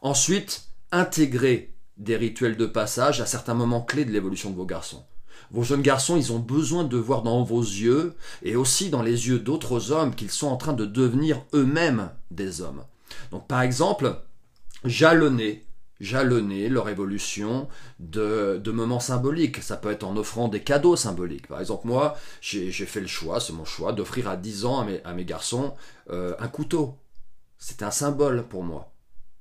Ensuite, 0.05 0.67
intégrez 0.91 1.73
des 1.97 2.15
rituels 2.15 2.57
de 2.57 2.67
passage 2.67 3.21
à 3.21 3.25
certains 3.25 3.55
moments 3.55 3.81
clés 3.81 4.05
de 4.05 4.11
l'évolution 4.11 4.51
de 4.51 4.55
vos 4.55 4.67
garçons. 4.67 5.03
Vos 5.49 5.63
jeunes 5.63 5.81
garçons, 5.81 6.15
ils 6.15 6.31
ont 6.31 6.37
besoin 6.37 6.83
de 6.83 6.95
voir 6.95 7.23
dans 7.23 7.41
vos 7.41 7.63
yeux 7.63 8.13
et 8.43 8.55
aussi 8.55 8.91
dans 8.91 9.01
les 9.01 9.29
yeux 9.29 9.39
d'autres 9.39 9.91
hommes 9.91 10.13
qu'ils 10.13 10.29
sont 10.29 10.45
en 10.45 10.57
train 10.57 10.73
de 10.73 10.85
devenir 10.85 11.41
eux-mêmes 11.55 12.11
des 12.29 12.61
hommes. 12.61 12.83
Donc 13.31 13.47
par 13.47 13.63
exemple, 13.63 14.15
jalonnez, 14.83 15.65
jalonner 15.99 16.69
leur 16.69 16.87
évolution 16.87 17.67
de, 17.97 18.61
moments 18.67 18.99
symboliques. 18.99 19.63
Ça 19.63 19.75
peut 19.75 19.89
être 19.89 20.03
en 20.03 20.17
offrant 20.17 20.49
des 20.49 20.61
cadeaux 20.61 20.95
symboliques. 20.95 21.47
Par 21.47 21.61
exemple, 21.61 21.87
moi, 21.87 22.15
j'ai 22.41 22.71
fait 22.71 23.01
le 23.01 23.07
choix, 23.07 23.39
c'est 23.39 23.53
mon 23.53 23.65
choix, 23.65 23.91
d'offrir 23.91 24.29
à 24.29 24.37
10 24.37 24.65
ans 24.65 24.87
à 25.03 25.13
mes, 25.15 25.25
garçons 25.25 25.73
euh, 26.11 26.35
un 26.37 26.47
couteau. 26.47 26.95
C'est 27.57 27.81
un 27.81 27.89
symbole 27.89 28.43
pour 28.47 28.61
moi. 28.61 28.91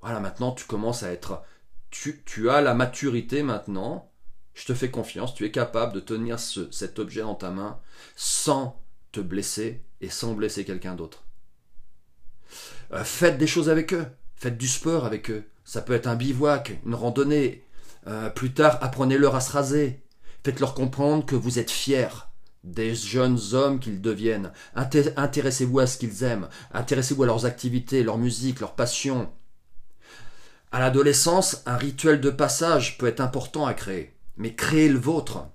Voilà, 0.04 0.20
maintenant 0.20 0.52
tu 0.52 0.66
commences 0.66 1.02
à 1.02 1.10
être... 1.10 1.42
Tu, 1.90 2.22
tu, 2.26 2.50
as 2.50 2.60
la 2.60 2.74
maturité 2.74 3.42
maintenant, 3.42 4.10
je 4.52 4.66
te 4.66 4.74
fais 4.74 4.90
confiance, 4.90 5.34
tu 5.34 5.46
es 5.46 5.50
capable 5.50 5.94
de 5.94 6.00
tenir 6.00 6.38
cet 6.38 6.98
objet 6.98 7.22
dans 7.22 7.34
ta 7.34 7.50
main 7.50 7.78
sans 8.14 8.82
te 9.12 9.20
blesser 9.20 9.82
et 10.02 10.10
sans 10.10 10.34
blesser 10.34 10.66
quelqu'un 10.66 10.94
d'autre. 10.94 11.24
Euh, 12.92 13.02
faites 13.02 13.38
des 13.38 13.46
choses 13.46 13.70
avec 13.70 13.94
eux, 13.94 14.04
faites 14.34 14.58
du 14.58 14.68
sport 14.68 15.06
avec 15.06 15.30
eux. 15.30 15.44
Ça 15.64 15.80
peut 15.80 15.94
être 15.94 16.06
un 16.06 16.16
bivouac, 16.16 16.78
une 16.84 16.94
randonnée. 16.94 17.64
Euh, 18.06 18.28
plus 18.28 18.52
tard, 18.52 18.78
apprenez-leur 18.82 19.34
à 19.34 19.40
se 19.40 19.52
raser. 19.52 20.02
Faites-leur 20.44 20.74
comprendre 20.74 21.24
que 21.24 21.34
vous 21.34 21.58
êtes 21.58 21.70
fiers 21.70 22.28
des 22.62 22.94
jeunes 22.94 23.40
hommes 23.54 23.80
qu'ils 23.80 24.02
deviennent. 24.02 24.52
Intéressez-vous 24.74 25.78
à 25.78 25.86
ce 25.86 25.96
qu'ils 25.96 26.24
aiment. 26.24 26.50
Intéressez-vous 26.74 27.22
à 27.22 27.26
leurs 27.26 27.46
activités, 27.46 28.02
leur 28.02 28.18
musique, 28.18 28.60
leurs 28.60 28.74
passions. 28.74 29.32
À 30.74 30.80
l'adolescence, 30.80 31.62
un 31.66 31.76
rituel 31.76 32.20
de 32.20 32.30
passage 32.30 32.98
peut 32.98 33.06
être 33.06 33.20
important 33.20 33.64
à 33.64 33.74
créer, 33.74 34.12
mais 34.36 34.56
créez 34.56 34.88
le 34.88 34.98
vôtre. 34.98 35.46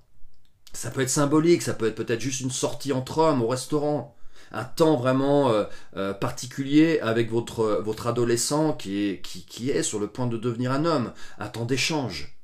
Ça 0.72 0.90
peut 0.90 1.02
être 1.02 1.10
symbolique, 1.10 1.60
ça 1.60 1.74
peut 1.74 1.88
être 1.88 1.94
peut-être 1.94 2.22
juste 2.22 2.40
une 2.40 2.50
sortie 2.50 2.94
entre 2.94 3.18
hommes 3.18 3.42
au 3.42 3.46
restaurant, 3.46 4.16
un 4.50 4.64
temps 4.64 4.96
vraiment 4.96 5.50
euh, 5.50 5.64
euh, 5.98 6.14
particulier 6.14 7.00
avec 7.00 7.30
votre, 7.30 8.06
adolescent 8.06 8.72
qui 8.72 9.20
est, 9.68 9.82
sur 9.82 9.98
le 9.98 10.06
point 10.06 10.26
de 10.26 10.38
devenir 10.38 10.72
un 10.72 10.86
homme, 10.86 11.12
un 11.38 11.48
temps 11.48 11.66
d'échange. 11.66 12.40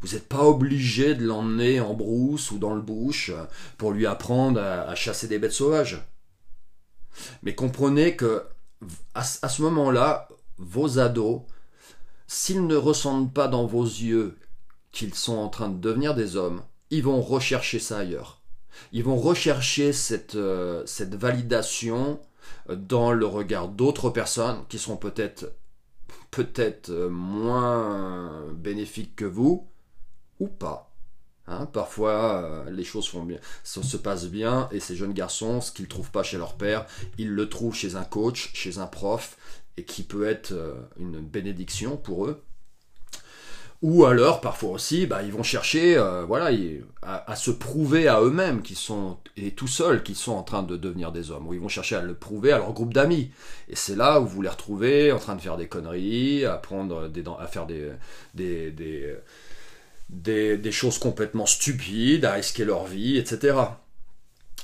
Vous 0.00 0.14
n'êtes 0.14 0.28
pas 0.28 0.44
obligé 0.44 1.16
de 1.16 1.24
l'emmener 1.24 1.80
en 1.80 1.94
brousse 1.94 2.52
ou 2.52 2.58
dans 2.58 2.76
le 2.76 2.80
bush 2.80 3.32
pour 3.76 3.90
lui 3.90 4.06
apprendre 4.06 4.60
à, 4.60 4.94
chasser 4.94 5.26
des 5.26 5.40
bêtes 5.40 5.50
sauvages. 5.50 6.00
Mais 7.42 7.56
comprenez 7.56 8.14
que 8.14 8.44
à 9.16 9.24
ce 9.24 9.62
moment-là, 9.62 10.28
vos 10.58 11.00
ados 11.00 11.42
S'ils 12.30 12.66
ne 12.66 12.76
ressentent 12.76 13.32
pas 13.32 13.48
dans 13.48 13.64
vos 13.64 13.84
yeux 13.84 14.38
qu'ils 14.92 15.14
sont 15.14 15.36
en 15.36 15.48
train 15.48 15.70
de 15.70 15.78
devenir 15.78 16.14
des 16.14 16.36
hommes, 16.36 16.62
ils 16.90 17.02
vont 17.02 17.22
rechercher 17.22 17.78
ça 17.78 17.98
ailleurs. 17.98 18.42
Ils 18.92 19.02
vont 19.02 19.16
rechercher 19.16 19.94
cette, 19.94 20.34
euh, 20.34 20.84
validation 21.12 22.20
euh, 22.68 22.76
dans 22.76 23.12
le 23.12 23.24
regard 23.24 23.68
d'autres 23.68 24.10
personnes 24.10 24.62
qui 24.68 24.78
seront 24.78 24.98
peut-être 24.98 25.46
euh, 26.90 27.08
moins 27.08 28.44
bénéfiques 28.52 29.16
que 29.16 29.24
vous 29.24 29.66
ou 30.38 30.48
pas. 30.48 30.84
Hein, 31.46 31.64
parfois, 31.64 32.66
les 32.70 32.84
choses 32.84 33.10
se 33.64 33.96
passe 33.96 34.26
bien, 34.26 34.68
et 34.70 34.80
ces 34.80 34.94
jeunes 34.94 35.14
garçons, 35.14 35.62
ce 35.62 35.72
qu'ils 35.72 35.88
trouvent 35.88 36.10
pas 36.10 36.22
chez 36.22 36.36
leur 36.36 36.58
père, 36.58 36.84
ils 37.16 37.30
le 37.30 37.48
trouvent 37.48 37.74
chez 37.74 37.96
un 37.96 38.04
coach, 38.04 38.50
chez 38.52 38.76
un 38.76 38.86
prof, 38.86 39.38
et 39.78 39.84
qui 39.84 40.02
peut 40.02 40.26
être 40.26 40.52
euh, 40.52 40.74
une 40.98 41.20
bénédiction 41.20 41.96
pour 41.96 42.26
eux. 42.26 42.42
Ou 43.80 44.06
alors, 44.06 44.40
parfois 44.40 44.70
aussi, 44.70 45.06
bah, 45.06 45.22
ils 45.22 45.30
vont 45.30 45.44
chercher 45.44 45.96
euh, 45.96 46.24
voilà, 46.24 46.50
à, 47.02 47.36
se 47.36 47.52
prouver 47.52 48.08
à 48.08 48.20
eux-mêmes 48.20 48.62
qu'ils 48.62 48.76
sont, 48.76 49.18
et 49.36 49.52
tout 49.52 49.68
seuls, 49.68 50.02
qu'ils 50.02 50.16
sont 50.16 50.32
en 50.32 50.42
train 50.42 50.64
de 50.64 50.76
devenir 50.76 51.12
des 51.12 51.30
hommes. 51.30 51.46
Ou 51.46 51.54
ils 51.54 51.60
vont 51.60 51.68
chercher 51.68 51.94
à 51.94 52.02
le 52.02 52.14
prouver 52.14 52.50
à 52.50 52.58
leur 52.58 52.72
groupe 52.72 52.92
d'amis. 52.92 53.30
Et 53.68 53.76
c'est 53.76 53.94
là 53.94 54.20
où 54.20 54.26
vous 54.26 54.42
les 54.42 54.48
retrouvez 54.48 55.12
en 55.12 55.20
train 55.20 55.36
de 55.36 55.40
faire 55.40 55.56
des 55.56 55.68
conneries, 55.68 56.44
à, 56.44 56.54
prendre 56.56 57.06
des, 57.06 57.22
à 57.38 57.46
faire 57.46 57.66
des, 57.66 57.92
des, 58.34 58.72
des, 60.10 60.58
des 60.58 60.72
choses 60.72 60.98
complètement 60.98 61.46
stupides, 61.46 62.24
à 62.24 62.32
risquer 62.32 62.64
leur 62.64 62.84
vie, 62.84 63.16
etc. 63.16 63.58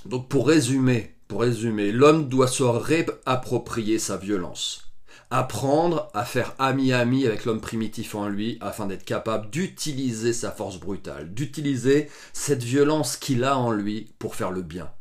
Donc 0.06 0.28
pour 0.28 0.48
résumer, 0.48 1.14
pour 1.28 1.42
résumer, 1.42 1.92
l'homme 1.92 2.28
doit 2.28 2.48
se 2.48 2.64
réapproprier 2.64 4.00
sa 4.00 4.16
violence 4.16 4.84
apprendre 5.30 6.10
à 6.14 6.24
faire 6.24 6.54
ami-ami 6.58 7.26
avec 7.26 7.44
l'homme 7.44 7.60
primitif 7.60 8.14
en 8.14 8.28
lui 8.28 8.58
afin 8.60 8.86
d'être 8.86 9.04
capable 9.04 9.50
d'utiliser 9.50 10.32
sa 10.32 10.50
force 10.50 10.78
brutale, 10.78 11.32
d'utiliser 11.32 12.10
cette 12.32 12.62
violence 12.62 13.16
qu'il 13.16 13.44
a 13.44 13.58
en 13.58 13.72
lui 13.72 14.14
pour 14.18 14.34
faire 14.34 14.50
le 14.50 14.62
bien. 14.62 14.92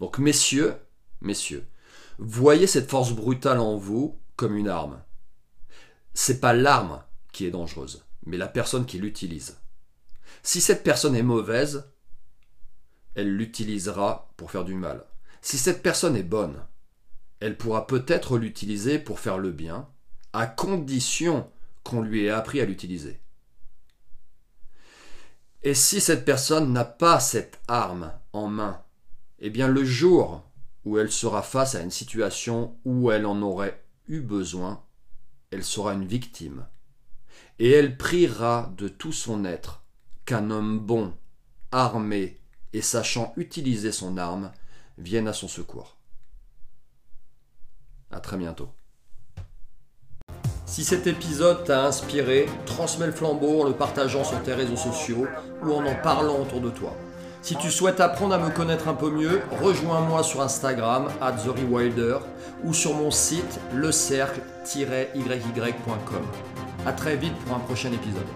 Donc 0.00 0.18
messieurs, 0.18 0.74
messieurs, 1.20 1.66
voyez 2.18 2.66
cette 2.66 2.90
force 2.90 3.12
brutale 3.12 3.60
en 3.60 3.76
vous 3.76 4.18
comme 4.36 4.56
une 4.56 4.68
arme. 4.68 5.02
C'est 6.14 6.40
pas 6.40 6.52
l'arme 6.52 7.02
qui 7.32 7.46
est 7.46 7.50
dangereuse, 7.50 8.04
mais 8.26 8.36
la 8.36 8.48
personne 8.48 8.86
qui 8.86 8.98
l'utilise. 8.98 9.58
Si 10.42 10.60
cette 10.60 10.82
personne 10.82 11.14
est 11.16 11.22
mauvaise, 11.22 11.84
elle 13.14 13.36
l'utilisera 13.36 14.32
pour 14.36 14.50
faire 14.50 14.64
du 14.64 14.74
mal. 14.74 15.04
Si 15.42 15.58
cette 15.58 15.82
personne 15.82 16.16
est 16.16 16.22
bonne, 16.22 16.62
elle 17.40 17.56
pourra 17.56 17.86
peut-être 17.86 18.38
l'utiliser 18.38 18.98
pour 18.98 19.18
faire 19.18 19.38
le 19.38 19.50
bien, 19.50 19.88
à 20.32 20.46
condition 20.46 21.50
qu'on 21.82 22.02
lui 22.02 22.24
ait 22.24 22.30
appris 22.30 22.60
à 22.60 22.66
l'utiliser. 22.66 23.20
Et 25.62 25.74
si 25.74 26.00
cette 26.00 26.24
personne 26.24 26.72
n'a 26.72 26.84
pas 26.84 27.20
cette 27.20 27.60
arme 27.68 28.12
en 28.32 28.46
main, 28.46 28.82
eh 29.40 29.50
bien 29.50 29.68
le 29.68 29.84
jour 29.84 30.42
où 30.84 30.98
elle 30.98 31.10
sera 31.10 31.42
face 31.42 31.74
à 31.74 31.80
une 31.80 31.90
situation 31.90 32.78
où 32.84 33.10
elle 33.10 33.26
en 33.26 33.40
aurait 33.42 33.82
eu 34.06 34.20
besoin, 34.20 34.82
elle 35.50 35.64
sera 35.64 35.92
une 35.94 36.06
victime. 36.06 36.66
Et 37.58 37.70
elle 37.70 37.98
priera 37.98 38.72
de 38.76 38.88
tout 38.88 39.12
son 39.12 39.44
être 39.44 39.82
qu'un 40.24 40.50
homme 40.50 40.78
bon, 40.78 41.14
armé 41.72 42.40
et 42.72 42.82
sachant 42.82 43.34
utiliser 43.36 43.92
son 43.92 44.16
arme 44.16 44.52
vienne 44.96 45.28
à 45.28 45.32
son 45.32 45.48
secours. 45.48 45.99
À 48.10 48.20
très 48.20 48.36
bientôt. 48.36 48.68
Si 50.66 50.84
cet 50.84 51.06
épisode 51.06 51.64
t'a 51.64 51.84
inspiré, 51.84 52.48
transmets 52.64 53.06
le 53.06 53.12
flambeau 53.12 53.62
en 53.62 53.66
le 53.66 53.74
partageant 53.74 54.22
sur 54.22 54.40
tes 54.42 54.54
réseaux 54.54 54.76
sociaux 54.76 55.26
ou 55.64 55.72
en 55.72 55.84
en 55.84 55.94
parlant 55.96 56.40
autour 56.40 56.60
de 56.60 56.70
toi. 56.70 56.94
Si 57.42 57.56
tu 57.56 57.70
souhaites 57.70 58.00
apprendre 58.00 58.34
à 58.34 58.38
me 58.38 58.50
connaître 58.50 58.86
un 58.86 58.94
peu 58.94 59.10
mieux, 59.10 59.40
rejoins-moi 59.62 60.22
sur 60.22 60.42
Instagram, 60.42 61.08
at 61.20 61.36
ou 62.62 62.74
sur 62.74 62.94
mon 62.94 63.10
site 63.10 63.58
lecercle-yy.com. 63.74 66.22
A 66.86 66.92
très 66.92 67.16
vite 67.16 67.34
pour 67.44 67.56
un 67.56 67.60
prochain 67.60 67.90
épisode. 67.92 68.26